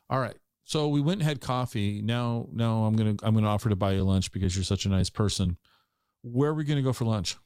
[0.08, 0.36] All right.
[0.64, 2.00] So we went and had coffee.
[2.02, 4.88] Now, now I'm gonna I'm gonna offer to buy you lunch because you're such a
[4.88, 5.56] nice person.
[6.22, 7.36] Where are we gonna go for lunch?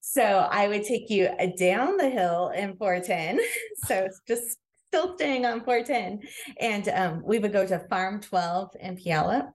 [0.00, 1.28] So I would take you
[1.58, 3.40] down the hill in 410.
[3.84, 4.58] so just
[4.88, 6.20] still staying on 410.
[6.60, 9.50] And um, we would go to Farm 12 in Puyallup,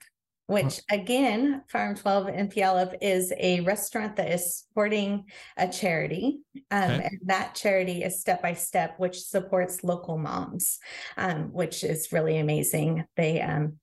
[0.51, 5.23] which again, Farm 12 in Puyallup is a restaurant that is supporting
[5.55, 6.41] a charity.
[6.69, 7.03] Um, okay.
[7.05, 10.79] And that charity is Step by Step, which supports local moms,
[11.15, 13.05] um, which is really amazing.
[13.15, 13.77] They um,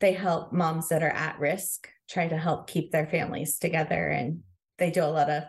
[0.00, 4.40] they help moms that are at risk try to help keep their families together and
[4.78, 5.44] they do a lot of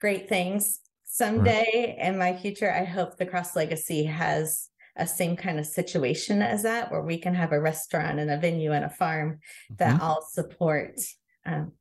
[0.00, 0.80] great things.
[1.04, 2.08] Someday right.
[2.08, 6.62] in my future, I hope the Cross Legacy has a same kind of situation as
[6.62, 9.40] that, where we can have a restaurant and a venue and a farm
[9.78, 10.02] that mm-hmm.
[10.02, 11.00] all support
[11.44, 11.72] um,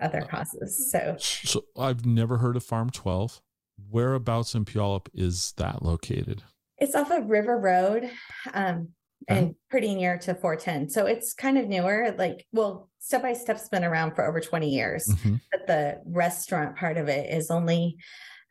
[0.00, 0.90] other uh, causes.
[0.90, 3.40] So, so I've never heard of Farm 12.
[3.90, 6.42] Whereabouts in Puyallup is that located?
[6.78, 8.10] It's off of River Road.
[8.52, 8.88] Um,
[9.28, 10.90] and pretty near to 410.
[10.90, 12.14] So it's kind of newer.
[12.18, 15.36] Like, well, Step by Step's been around for over 20 years, mm-hmm.
[15.50, 17.96] but the restaurant part of it is only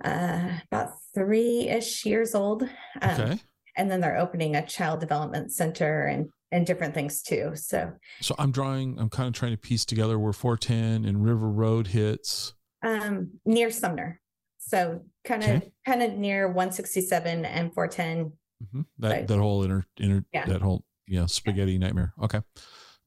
[0.04, 2.64] uh, about three ish years old.
[3.02, 3.40] Um, okay.
[3.76, 7.52] And then they're opening a child development center and and different things too.
[7.56, 9.00] So, so I'm drawing.
[9.00, 12.54] I'm kind of trying to piece together where 410 and River Road hits.
[12.84, 14.20] Um, near Sumner.
[14.60, 15.72] So kind of okay.
[15.86, 18.82] kind of near 167 and 410 Mm-hmm.
[19.00, 20.46] That that whole inner inner yeah.
[20.46, 21.80] that whole know spaghetti yeah.
[21.80, 22.14] nightmare.
[22.22, 22.42] Okay,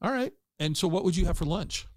[0.01, 0.31] all right.
[0.59, 1.87] And so, what would you have for lunch?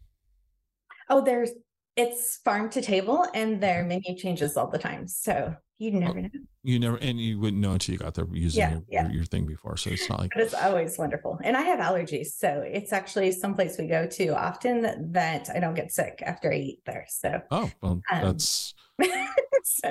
[1.09, 1.51] Oh, there's
[1.97, 5.09] it's farm to table, and their menu changes all the time.
[5.09, 6.29] So you never know.
[6.63, 9.03] You never, and you wouldn't know until you got there using Yeah, your, yeah.
[9.05, 9.79] Your, your thing before.
[9.79, 11.41] So it's not like, But it's always wonderful.
[11.43, 12.33] And I have allergies.
[12.37, 16.57] So it's actually someplace we go to often that I don't get sick after I
[16.57, 17.07] eat there.
[17.09, 18.75] So, oh, well, Um, that's,
[19.65, 19.89] so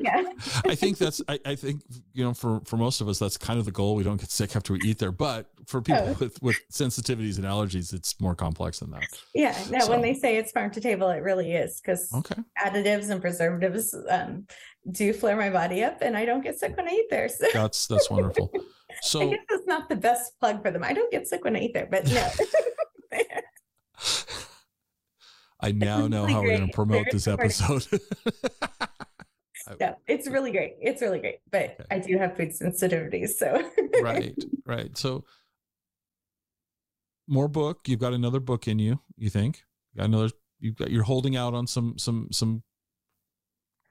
[0.00, 0.22] yeah.
[0.66, 1.82] I think that's, I, I think,
[2.12, 3.94] you know, for, for most of us, that's kind of the goal.
[3.94, 5.12] We don't get sick after we eat there.
[5.12, 6.16] But for people Oh.
[6.20, 9.04] with, with sensitivities and allergies, it's more complex than that.
[9.34, 9.56] Yeah.
[9.70, 12.36] No, So- when they say it's farm to table, it really is because Okay.
[12.58, 14.46] additives and preservatives um,
[14.92, 17.28] do flare my body up and I don't get sick when I eat there.
[17.28, 18.52] So That's, that's wonderful.
[19.02, 20.82] So I guess it's not the best plug for them.
[20.82, 22.28] I don't get sick when I eat there, but no.
[25.60, 27.86] I now know really how we're going to promote this episode.
[30.28, 30.76] It's really great.
[30.80, 31.36] It's really great.
[31.50, 31.84] But Okay.
[31.90, 33.30] I do have food sensitivities.
[33.30, 33.70] So
[34.02, 34.34] right
[34.66, 35.24] right so
[37.26, 39.62] more book you've got another book in you you think
[39.92, 42.62] you got another you've got you're holding out on some some some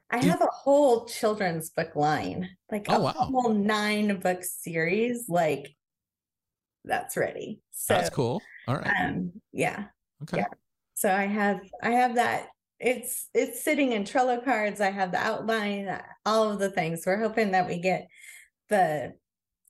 [0.10, 3.12] I have a whole children's book line, like Oh, a wow.
[3.12, 5.28] whole nine book series.
[5.28, 5.76] Like
[6.86, 7.60] that's ready.
[7.72, 9.86] So that's cool all right um yeah.
[10.24, 10.48] okay yeah.
[10.94, 12.48] So I have I have that.
[12.80, 14.82] It's it's sitting in Trello cards.
[14.82, 17.04] I have the outline, all of the things.
[17.06, 18.08] We're hoping that we get
[18.70, 19.14] the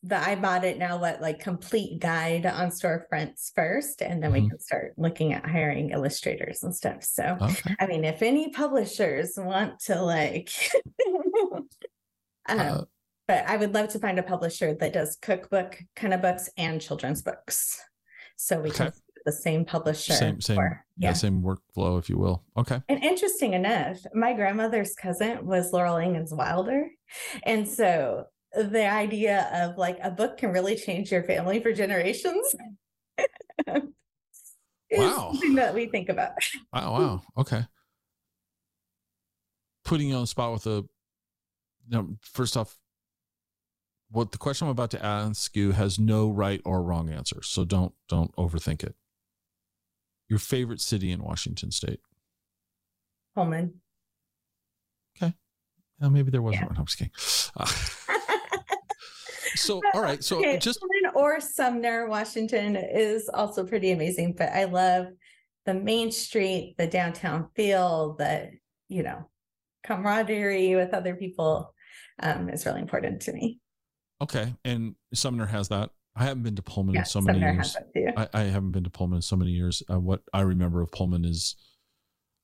[0.04, 4.42] the I bought it now what like complete guide on storefronts first, and then we
[4.42, 4.50] Mhm.
[4.50, 7.04] can start looking at hiring illustrators and stuff.
[7.04, 10.52] So okay I mean, if any publishers want to like,
[11.08, 11.66] um,
[12.48, 12.86] Uh,
[13.28, 16.82] but I would love to find a publisher that does cookbook kind of books and
[16.82, 17.82] children's books,
[18.36, 18.92] so we can Okay.
[18.96, 20.14] see the same publisher.
[20.14, 20.78] same same yeah.
[20.98, 21.14] yeah.
[21.14, 26.34] same workflow if you will okay And interesting enough, my grandmother's cousin was Laura Ingalls
[26.34, 26.88] Wilder,
[27.44, 28.24] and so
[28.54, 32.56] the idea of like a book can really change your family for generations.
[34.90, 35.32] Wow.
[35.34, 36.32] something that we think about.
[36.74, 37.66] wow wow okay
[39.84, 40.86] putting you on the spot with a
[41.90, 42.78] no first off
[44.10, 47.66] what the question i'm about to ask you has no right or wrong answer so
[47.66, 48.96] don't don't overthink it
[50.30, 52.00] your favorite city in washington state
[53.36, 53.74] Pullman.
[56.00, 56.68] Uh, maybe there wasn't Yeah.
[56.68, 56.78] one.
[56.78, 57.12] I'm just kidding.
[57.56, 57.66] Uh,
[59.56, 60.24] so, all right.
[60.24, 65.08] So, Okay, just Pullman or Sumner, Washington is also pretty amazing, but I love
[65.66, 68.52] the main street, the downtown feel, the
[68.90, 69.28] you know
[69.84, 71.74] camaraderie with other people
[72.20, 73.60] um, is really important to me.
[74.22, 74.54] okay.
[74.64, 75.90] And Sumner has that.
[76.18, 77.76] I haven't been to Pullman Yeah, in so many years.
[77.76, 78.12] has it too.
[78.18, 79.84] I, I haven't been to Pullman in so many years.
[79.90, 81.56] Uh, what I remember of Pullman is,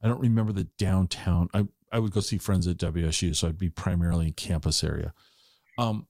[0.01, 1.49] I don't remember the downtown.
[1.53, 5.13] I I would go see friends at WSU, so I'd be primarily in campus area.
[5.77, 6.07] Um,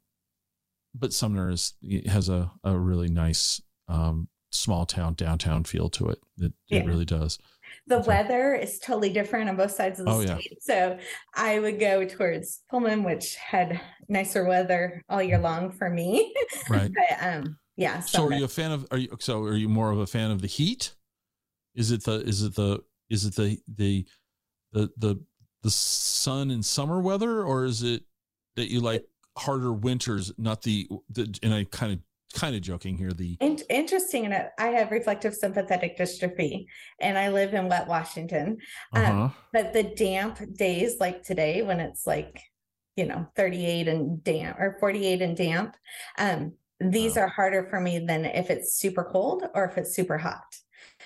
[0.96, 1.74] but Sumner is
[2.08, 6.20] has a a really nice um small town downtown feel to it.
[6.38, 7.40] It, it really does.
[7.88, 10.38] The weather is totally different on both sides of the Oh, yeah.
[10.38, 10.58] state.
[10.64, 10.98] So
[11.36, 16.34] I would go towards Pullman, which had nicer weather all year long for me.
[16.70, 16.92] Right.
[16.94, 18.00] but um, yeah.
[18.00, 20.32] So are you a fan of are you so are you more of a fan
[20.32, 20.96] of the heat?
[21.76, 24.06] Is it the is it the is it the the
[24.72, 25.20] the the
[25.64, 28.04] the sun and summer weather or is it
[28.56, 29.04] that you like
[29.38, 32.00] harder winters, not the, the and I kind of
[32.34, 36.66] kind of joking here the In- interesting enough, I have reflex sympathetic dystrophy
[37.00, 38.58] and I live in wet Washington.
[38.94, 39.30] uh-huh.
[39.52, 42.42] But the damp days like today, when it's like,
[42.96, 45.76] you know, 38 and damp or 48 and damp,
[46.18, 47.24] um, these Wow.
[47.24, 50.44] are harder for me than if it's super cold or if it's super hot.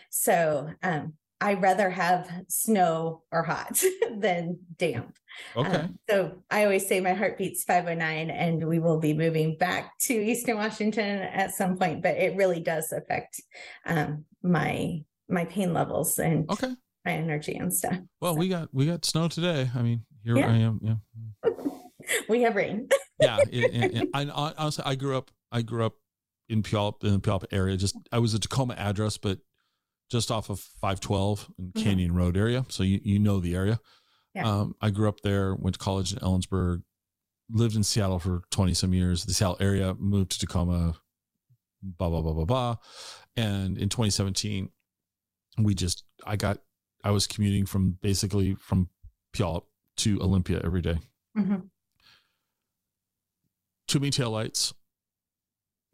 [0.10, 3.82] So um, I'd rather have snow or hot
[4.18, 5.16] than damp.
[5.56, 5.70] Okay.
[5.70, 9.98] Um, so I always say my heart beats 509 and we will be moving back
[10.02, 13.42] to Eastern Washington at some point, but it really does affect
[13.86, 16.74] um, my my pain levels and okay.
[17.06, 17.98] my energy and stuff.
[18.22, 19.70] Well, we got we got snow today.
[19.76, 20.48] I mean, here Yeah.
[20.52, 20.80] I am.
[20.82, 20.96] Yeah.
[22.30, 22.88] We have rain.
[23.20, 25.96] yeah it, it- I, honestly i grew up i grew up
[26.48, 29.40] in puyallup in the puyallup area just i was a tacoma address but
[30.10, 31.84] just off of 512 in Mhm.
[31.84, 33.80] canyon road area so you, you know the area
[34.38, 34.48] Yeah.
[34.50, 36.84] um, i grew up there went to college in ellensburg
[37.50, 40.96] lived in seattle for 20 some years the seattle area moved to tacoma
[41.82, 42.76] blah blah blah blah blah
[43.36, 44.70] and in 2017
[45.60, 46.60] we just i got
[47.04, 48.90] i was commuting from basically from
[49.34, 49.64] puyallup
[49.96, 50.98] to olympia every day
[51.38, 51.70] Mhm.
[53.88, 54.74] too many taillights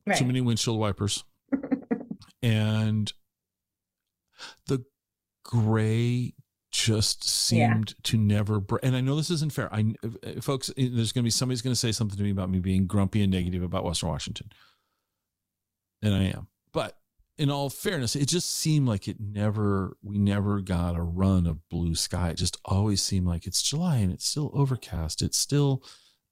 [0.06, 0.18] Right.
[0.18, 1.24] too many windshield wipers
[2.42, 3.12] and
[4.68, 4.84] the
[5.46, 6.34] gray
[6.74, 7.74] just Yeah.
[7.76, 11.24] seemed to never and i know this isn't fair i uh, folks uh, there's going
[11.24, 13.62] to be somebody's going to say something to me about me being grumpy and negative
[13.64, 14.50] about western washington
[16.02, 16.98] and i am but
[17.40, 21.68] in all fairness, it just seemed like it never, we never got a run of
[21.68, 22.30] blue sky.
[22.30, 25.24] It just always seemed like it's July and it's still overcast.
[25.24, 25.84] It's still,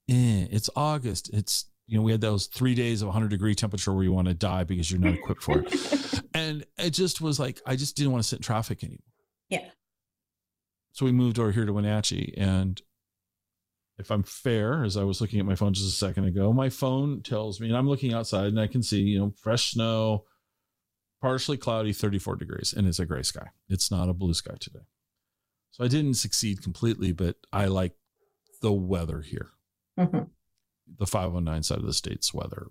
[0.08, 1.32] eh, it's August.
[1.34, 4.28] It's, you know, we had those three days of 100 degree temperature where you want
[4.28, 6.22] to die because you're not equipped for it.
[6.36, 9.00] and it just was like, I just didn't want to sit in traffic anymore.
[9.50, 9.70] Yeah.
[10.94, 12.34] So we moved over here to Wenatchee.
[12.38, 12.82] And
[13.98, 16.70] if I'm fair, as I was looking at my phone just a second ago, my
[16.70, 20.26] phone tells me, and I'm looking outside and I can see, you know, fresh snow,
[21.22, 23.50] partially cloudy, 34 degrees, and it's a gray sky.
[23.70, 24.86] It's not a blue sky today.
[25.72, 27.96] So I didn't succeed completely, but I like
[28.62, 29.52] the weather here.
[29.98, 30.30] Mhm.
[30.98, 32.68] The 509 side of the state's weather.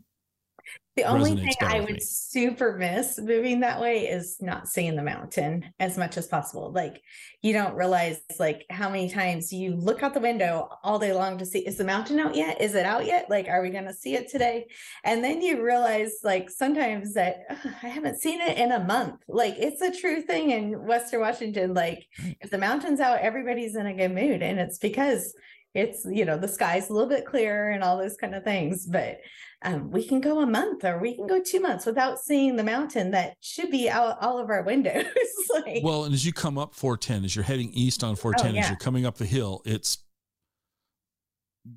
[0.97, 5.73] The only thing I would super miss moving that way is not seeing the mountain
[5.79, 6.73] as much as possible.
[6.73, 7.01] Like
[7.43, 11.39] you don't realize like how many times you look out the window all day long
[11.39, 12.61] to see is the mountain out yet?
[12.61, 13.31] Is it out yet?
[13.31, 14.67] Like are we going to see it today?
[15.05, 19.23] And then you realize like sometimes that "Ugh, I haven't seen it in a month.
[19.29, 22.05] Like it's a true thing in Western Washington like
[22.41, 25.35] if the mountain's out everybody's in a good mood and it's because
[25.75, 28.87] it's you know the sky's a little bit clearer and all those kind of things
[28.87, 29.21] but
[29.63, 32.65] um, we can go a month or we can go two months without seeing the
[32.65, 35.05] mountain that should be out all of our windows.
[35.51, 38.53] like, Well, and as you come up 410, as you're heading east on 410, as
[38.53, 38.69] Oh, yeah.
[38.71, 39.99] you're coming up the hill, it's,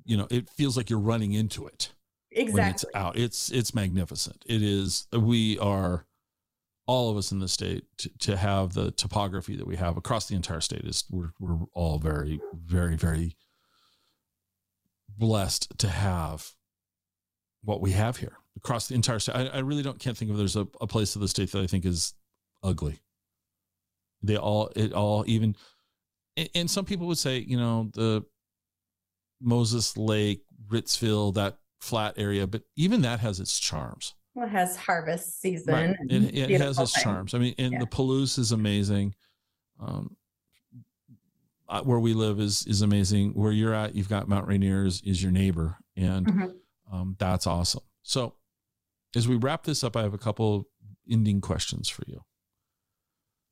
[0.06, 1.92] you know, it feels like you're running into it.
[2.30, 3.18] exactly when it's out.
[3.18, 4.42] It's it's magnificent.
[4.46, 5.06] It is.
[5.12, 6.06] We are
[6.86, 10.26] all of us in the state to, to have the topography that we have across
[10.26, 13.36] the entire state is we're we're all very very very
[15.16, 16.50] blessed to have
[17.62, 19.34] what we have here across the entire state.
[19.36, 21.62] I, I really don't can't think of there's a, a place of the state that
[21.62, 22.14] I think is
[22.62, 23.00] ugly.
[24.22, 25.56] They all it all even
[26.54, 28.24] and, some people would say you know the
[29.40, 34.14] Moses Lake, Ritzville, that flat area, but even that has its charms.
[34.34, 35.74] Well, it has harvest season.
[35.74, 35.96] Right.
[36.08, 37.04] It, it has its things.
[37.04, 37.34] charms.
[37.34, 37.78] I mean, and Yeah.
[37.80, 39.14] the Palouse is amazing.
[39.78, 40.16] Um,
[41.68, 43.32] uh, where we live is is amazing.
[43.34, 46.54] Where you're at, you've got Mount Rainier is, is your neighbor, and Mhm.
[46.92, 47.82] um, that's awesome.
[48.02, 48.34] So,
[49.16, 50.68] as we wrap this up, I have a couple
[51.10, 52.24] ending questions for you.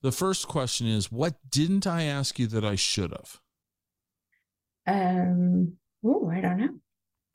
[0.02, 3.40] The first question is, what didn't I ask you that I should have?
[4.86, 6.80] Um, oh, I don't know.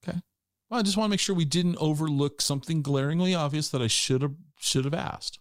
[0.08, 0.20] Okay.
[0.70, 3.88] Well, I just want to make sure we didn't overlook something glaringly obvious that I
[3.88, 5.40] should have should have asked.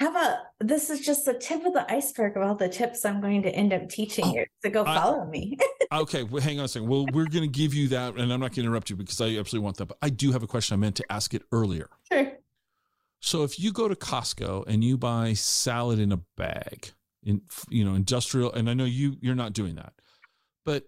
[0.00, 3.20] How about this is just the tip of the iceberg of all the tips I'm
[3.20, 4.44] going to end up teaching Oh, you.
[4.62, 5.56] So go I- follow me.
[5.92, 6.88] Okay, well, hang on a second.
[6.88, 9.20] Well, we're going to give you that, and I'm not going to interrupt you because
[9.20, 9.86] I absolutely want that.
[9.86, 10.74] But I do have a question.
[10.74, 11.88] I meant to ask it earlier.
[12.10, 12.32] sure.
[13.20, 16.90] So, if you go to Costco and you buy salad in a bag,
[17.22, 19.92] in you know industrial, and I know you you're not doing that,
[20.64, 20.84] but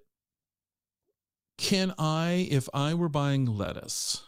[1.56, 4.24] can I, if I were buying lettuce,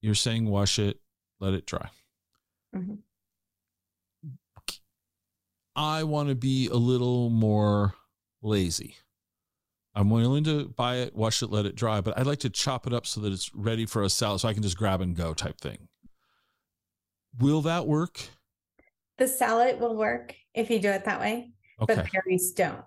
[0.00, 1.00] you're saying wash it,
[1.38, 1.90] let it dry.
[2.74, 2.98] Mhm.
[5.76, 7.94] I want to be a little more
[8.42, 8.96] lazy.
[9.94, 12.86] I'm willing to buy it, wash it, let it dry, but I'd like to chop
[12.86, 15.16] it up so that it's ready for a salad so I can just grab and
[15.16, 15.88] go type thing.
[17.38, 18.20] Will that work?
[19.18, 21.94] The salad will work if you do it that way, Okay.
[21.94, 22.78] but berries don't.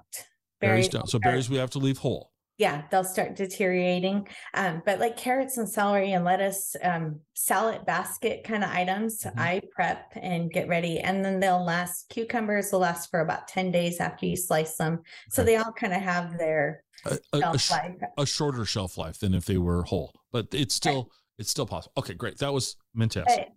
[0.60, 1.10] Berries Berries don't.
[1.10, 2.32] So berries we have to leave whole.
[2.58, 4.28] Yeah, they'll start deteriorating.
[4.54, 9.34] Um, but like carrots and celery and lettuce, um, salad basket kind of items, Mhm.
[9.38, 12.10] I prep and get ready, and then they'll last.
[12.10, 15.94] Cucumbers will last for about ten days after you slice them, so they all kind
[15.94, 17.96] of have their A, a- a shelf sh- life.
[18.18, 21.94] a shorter shelf life than if they were whole, but it's still it's still possible.
[21.98, 22.40] Okay, great.
[22.40, 23.38] That was meant to ask.
[23.38, 23.50] But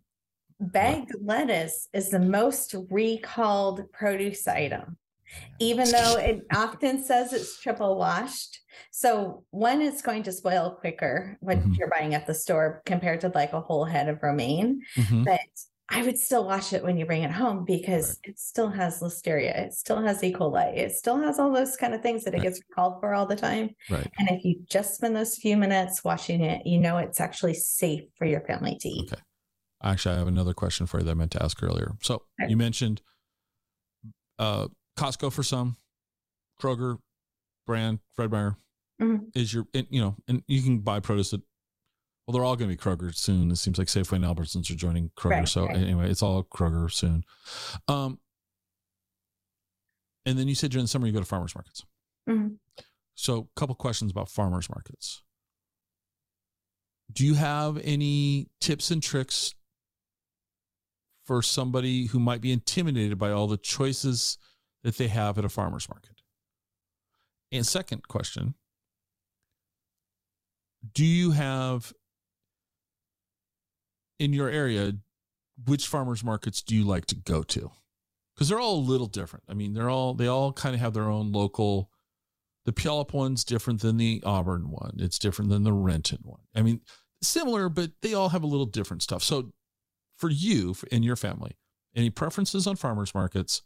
[0.73, 4.99] bagged lettuce is the most recalled produce item.
[5.59, 8.61] Even though it often says it's triple washed.
[8.91, 11.77] So one, it's going to spoil quicker when Mhm.
[11.77, 14.83] you're buying at the store compared to like a whole head of romaine.
[14.97, 15.25] Mhm.
[15.25, 15.41] But
[15.93, 18.31] I would still wash it when you bring it home because Right.
[18.31, 20.33] it still has listeria, it still has E.
[20.33, 23.27] coli, it still has all those kind of things that it gets recalled for all
[23.27, 23.75] the time.
[23.91, 24.07] Right.
[24.19, 28.05] And if you just spend those few minutes washing it, you know it's actually safe
[28.17, 29.13] for your family to eat.
[29.13, 29.21] Okay.
[29.83, 31.97] Actually, I have another question for you that I meant to ask earlier.
[32.03, 33.03] So you mentioned
[34.39, 35.77] uh, Costco for some,
[36.61, 36.99] Kroger
[37.67, 38.57] brand, Fred Meyer
[39.01, 39.31] Mhm.
[39.35, 41.41] is your, and, you know, and you can buy produce that,
[42.27, 43.51] well, they're all going to be Kroger soon.
[43.51, 45.31] It seems like Safeway and Albertsons are joining Kroger.
[45.31, 45.77] Right, so right.
[45.77, 47.25] anyway, it's all Kroger soon.
[47.89, 48.21] Um,
[50.27, 51.85] and then you said during the summer you go to farmers markets.
[52.29, 52.59] Mhm.
[53.15, 55.23] So, a couple questions about farmers markets.
[57.13, 59.55] Do you have any tips and tricks
[61.25, 64.39] for somebody who might be intimidated by all the choices
[64.83, 66.23] that they have at a farmer's market?
[67.53, 68.55] And second question
[70.93, 71.93] Do you have
[74.19, 74.93] in your area,
[75.67, 77.71] which farmers markets do you like to go to?
[78.35, 79.45] Because they're all a little different.
[79.49, 81.91] I mean, they're all they all kind of have their own local.
[82.67, 84.97] The Puyallup one's different than the Auburn one.
[84.99, 86.43] It's different than the Renton one.
[86.55, 86.83] I mean,
[87.23, 89.23] similar, but they all have a little different stuff.
[89.23, 89.53] So,
[90.17, 91.57] for you and your family,
[91.97, 93.63] any preferences on farmers markets?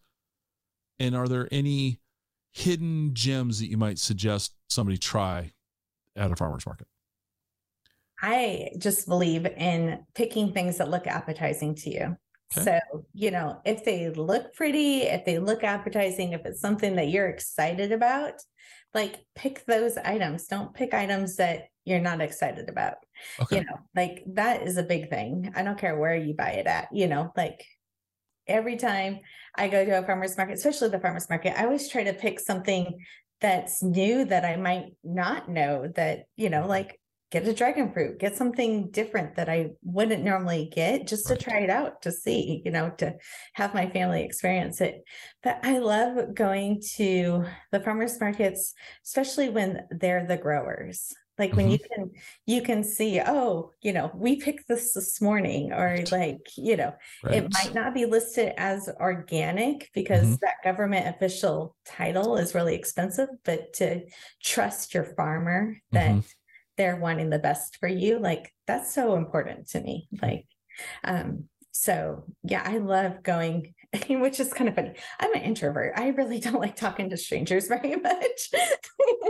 [0.98, 2.00] And are there any
[2.52, 5.52] hidden gems that you might suggest somebody try
[6.16, 6.86] at a farmer's market?
[8.22, 12.16] I just believe in picking things that look appetizing to you.
[12.56, 12.80] Okay.
[12.92, 17.08] So, you know, if they look pretty, if they look appetizing, if it's something that
[17.08, 18.34] you're excited about,
[18.94, 20.46] like pick those items.
[20.46, 22.94] Don't pick items that you're not excited about.
[23.40, 23.56] Okay.
[23.56, 25.52] You know, like that is a big thing.
[25.56, 27.66] I don't care where you buy it at, you know, like
[28.46, 29.20] every time
[29.54, 32.40] I go to a farmer's market, especially the farmer's market, I always try to pick
[32.40, 32.98] something
[33.40, 38.20] that's new that I might not know that, you know, like get a dragon fruit,
[38.20, 42.62] get something different that I wouldn't normally get just to try it out to see,
[42.64, 43.16] you know, to
[43.54, 45.02] have my family experience it.
[45.42, 48.72] But I love going to the farmers markets,
[49.04, 51.56] especially when they're the growers like mm-hmm.
[51.56, 52.10] when you can
[52.46, 56.94] you can see oh you know we picked this this morning or like you know
[57.22, 57.34] right.
[57.36, 60.34] it might not be listed as organic because mm-hmm.
[60.42, 64.02] that government official title is really expensive but to
[64.42, 66.20] trust your farmer that mm-hmm.
[66.76, 70.46] they're wanting the best for you like that's so important to me like
[71.02, 73.74] um so yeah i love going
[74.08, 74.94] which is kind of funny.
[75.20, 75.92] I'm an introvert.
[75.96, 78.50] I really don't like talking to strangers very much.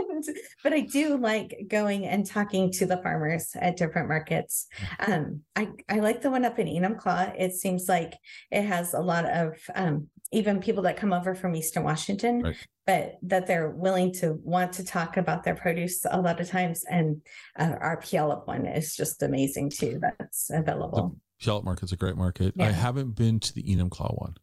[0.09, 0.23] and,
[0.63, 4.67] but I do like going and talking to the farmers at different markets.
[4.79, 5.11] Mm-hmm.
[5.11, 7.35] Um, I, I like the one up in Enumclaw.
[7.37, 8.13] It seems like
[8.51, 12.67] it has a lot of um, even people that come over from Eastern Washington, right.
[12.85, 16.83] but that they're willing to want to talk about their produce a lot of times.
[16.89, 17.21] And
[17.57, 19.99] uh, our Puyallup one is just amazing too.
[20.01, 21.15] That's available.
[21.39, 22.53] The Puyallup market's a great market.
[22.55, 22.67] Yeah.
[22.67, 24.35] I haven't been to the Enumclaw one.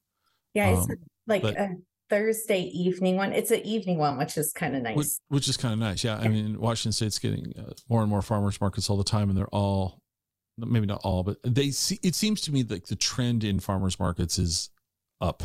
[0.54, 0.96] Yeah, it's um,
[1.26, 1.76] like but, a
[2.10, 3.32] Thursday evening one.
[3.32, 4.96] It's an evening one, which is kind of nice.
[4.96, 6.04] Which, which, is kind of nice.
[6.04, 9.28] Yeah, I mean, Washington State's getting uh, more and more farmers markets all the time,
[9.28, 10.02] and they're all
[10.58, 11.98] maybe not all, but they see.
[12.02, 14.70] It seems to me like the trend in farmers markets is
[15.20, 15.42] up.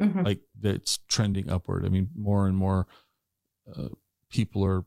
[0.00, 0.22] Mm-hmm.
[0.22, 1.84] Like it's trending upward.
[1.84, 2.86] I mean, more and more
[3.76, 3.88] uh,
[4.30, 4.84] people are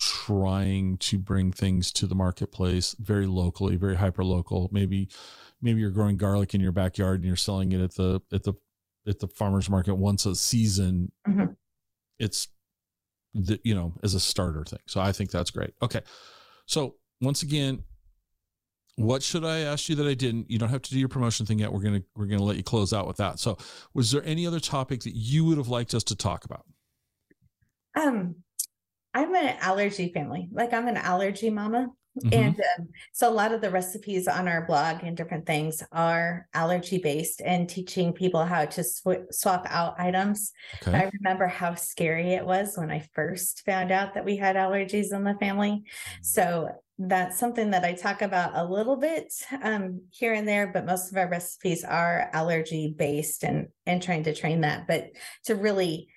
[0.00, 4.70] trying to bring things to the marketplace very locally, very hyper local.
[4.72, 5.10] Maybe,
[5.60, 8.54] maybe you're growing garlic in your backyard and you're selling it at the at the
[9.06, 11.12] at the farmers market once a season.
[11.26, 11.52] Mm-hmm.
[12.18, 12.48] It's
[13.34, 14.80] the you know as a starter thing.
[14.86, 15.72] So I think that's great.
[15.82, 16.00] Okay,
[16.66, 17.82] so once again,
[18.96, 20.50] what should I ask you that I didn't?
[20.50, 21.72] You don't have to do your promotion thing yet.
[21.72, 23.38] We're gonna we're gonna let you close out with that.
[23.38, 23.56] So,
[23.94, 26.64] was there any other topic that you would have liked us to talk about?
[27.98, 28.36] Um,
[29.14, 30.48] I'm an allergy family.
[30.52, 31.88] Like I'm an allergy mama.
[32.18, 32.34] Mm-hmm.
[32.34, 36.48] And um, so a lot of the recipes on our blog and different things are
[36.52, 40.52] allergy based and teaching people how to sw- swap out items.
[40.82, 40.96] Okay.
[40.96, 45.12] I remember how scary it was when I first found out that we had allergies
[45.12, 45.70] in the family.
[45.70, 45.82] Mm.
[46.22, 49.32] So that's something that I talk about a little bit
[49.62, 54.24] um, here and there, but most of our recipes are allergy based and and trying
[54.24, 54.86] to train that.
[54.86, 55.12] But
[55.44, 56.08] to really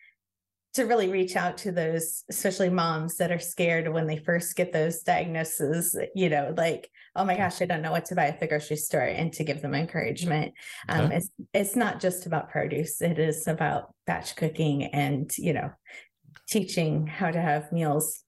[0.74, 4.74] to really reach out to those, especially moms that are scared when they first get
[4.74, 8.40] those diagnoses, you know, like, oh my gosh, I don't know what to buy at
[8.40, 10.54] the grocery store, and to give them encouragement.
[10.90, 15.72] Um, it's it's not just about produce; it is about batch cooking and you know,
[16.48, 18.24] teaching how to have meals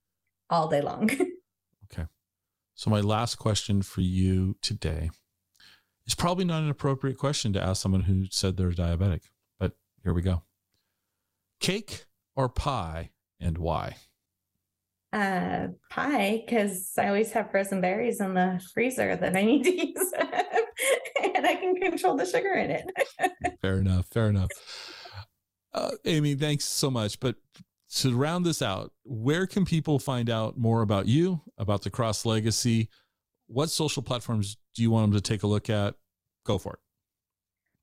[0.49, 1.09] all day long.
[1.91, 2.05] okay,
[2.75, 5.09] so my last question for you today
[6.05, 9.21] is probably not an appropriate question to ask someone who said they're diabetic,
[9.59, 9.71] but
[10.03, 10.43] here we go.
[11.59, 12.05] Cake
[12.35, 13.95] or pie and why?
[15.13, 19.71] Uh, pie, because I always have frozen berries in the freezer that I need to
[19.87, 20.13] use,
[21.23, 22.91] and I can control the sugar in it.
[23.61, 24.07] fair enough.
[24.11, 24.49] Fair enough.
[25.73, 27.19] Uh, Amy, thanks so much.
[27.19, 27.35] But
[27.95, 32.25] to round this out, where can people find out more about you, about the Cross
[32.25, 32.89] Legacy?
[33.47, 35.95] What social platforms do you want them to take a look at?
[36.45, 36.79] Go for it.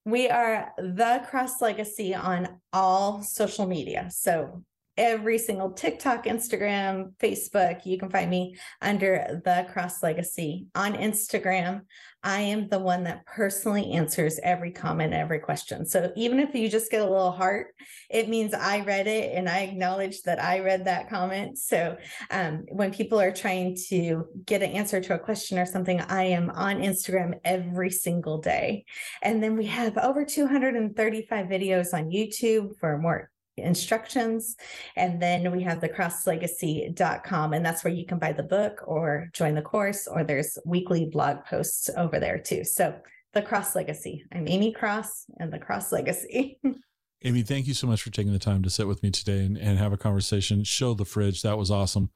[0.05, 4.09] We are the Cross Legacy on all social media.
[4.11, 4.65] So
[5.03, 7.85] every single TikTok, Instagram, Facebook.
[7.85, 10.69] You can find me under the Cross Legacy.
[10.77, 11.81] On Instagram,
[12.23, 15.85] I am the one that personally answers every comment, every question.
[15.87, 17.75] So even if you just get a little heart,
[18.11, 21.59] it means I read it and I acknowledge that I read that comment.
[21.59, 21.97] So
[22.31, 26.25] um, when people are trying to get an answer to a question or something, I
[26.27, 28.85] am on Instagram every single day.
[29.21, 34.57] And then we have over 235 videos on YouTube for more instructions.
[34.97, 39.29] And then we have the crosslegacy.com, and that's where you can buy the book or
[39.33, 42.65] join the course, or there's weekly blog posts over there too.
[42.65, 42.95] So
[43.33, 44.25] the Cross Legacy.
[44.33, 46.59] I'm Amy Cross and the Cross Legacy.
[47.25, 49.57] Amy, thank you so much for taking the time to sit with me today and,
[49.57, 50.65] and have a conversation.
[50.65, 51.43] Show the fridge.
[51.43, 52.11] That was awesome.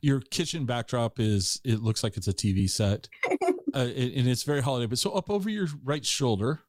[0.00, 3.08] Your kitchen backdrop is, it looks like it's a TV set
[3.74, 4.86] uh, and it's very holiday.
[4.86, 6.60] But so up over your right shoulder,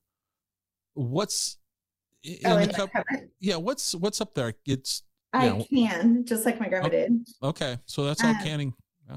[0.93, 1.57] what's
[2.27, 2.89] in oh, in the cup?
[3.39, 4.53] Yeah, what's what's up there?
[4.65, 5.63] It's I Yeah.
[5.97, 6.91] can, just like my grandma Oh.
[6.91, 7.11] did.
[7.43, 7.77] okay.
[7.85, 8.73] So that's all Um, canning.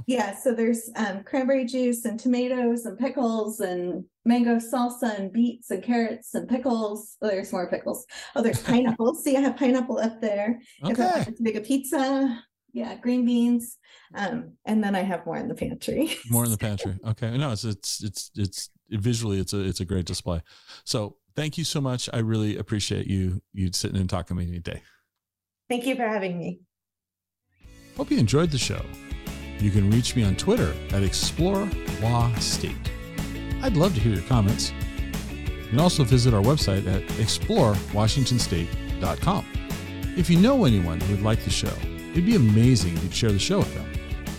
[0.07, 5.71] Yeah, so there's um cranberry juice and tomatoes and pickles and mango salsa and beets
[5.73, 7.17] and carrots and pickles.
[7.21, 8.07] Oh, there's more pickles.
[8.37, 9.25] Oh, there's pineapples.
[9.25, 10.61] See, I have pineapple up there.
[10.85, 11.03] If I Okay.
[11.19, 12.41] wanted to make a pizza,
[12.73, 13.79] yeah, green beans.
[14.15, 16.17] Um, and then I have more in the pantry.
[16.31, 16.97] More in the pantry.
[17.05, 17.37] Okay.
[17.37, 20.41] No, it's it's it's it's visually it's a it's a great display.
[20.85, 22.09] So thank you so much.
[22.13, 24.83] I really appreciate you you sitting and talking to me today.
[25.69, 26.61] Thank you for having me.
[27.97, 28.83] Hope you enjoyed the show.
[29.59, 31.69] You can reach me on Twitter at Explore
[32.01, 32.91] Law State.
[33.63, 34.73] I'd love to hear your comments.
[35.49, 39.47] You can also visit our website at explorewashingtonstate.com.
[40.17, 41.73] If you know anyone who would like the show,
[42.13, 43.87] it'd be amazing if you'd share the show with them.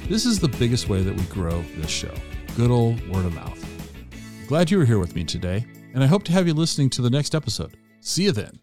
[0.09, 2.13] This is the biggest way that we grow this show.
[2.55, 3.63] Good old word of mouth.
[4.47, 7.01] Glad you were here with me today, and I hope to have you listening to
[7.01, 7.77] the next episode.
[7.99, 8.59] See you then.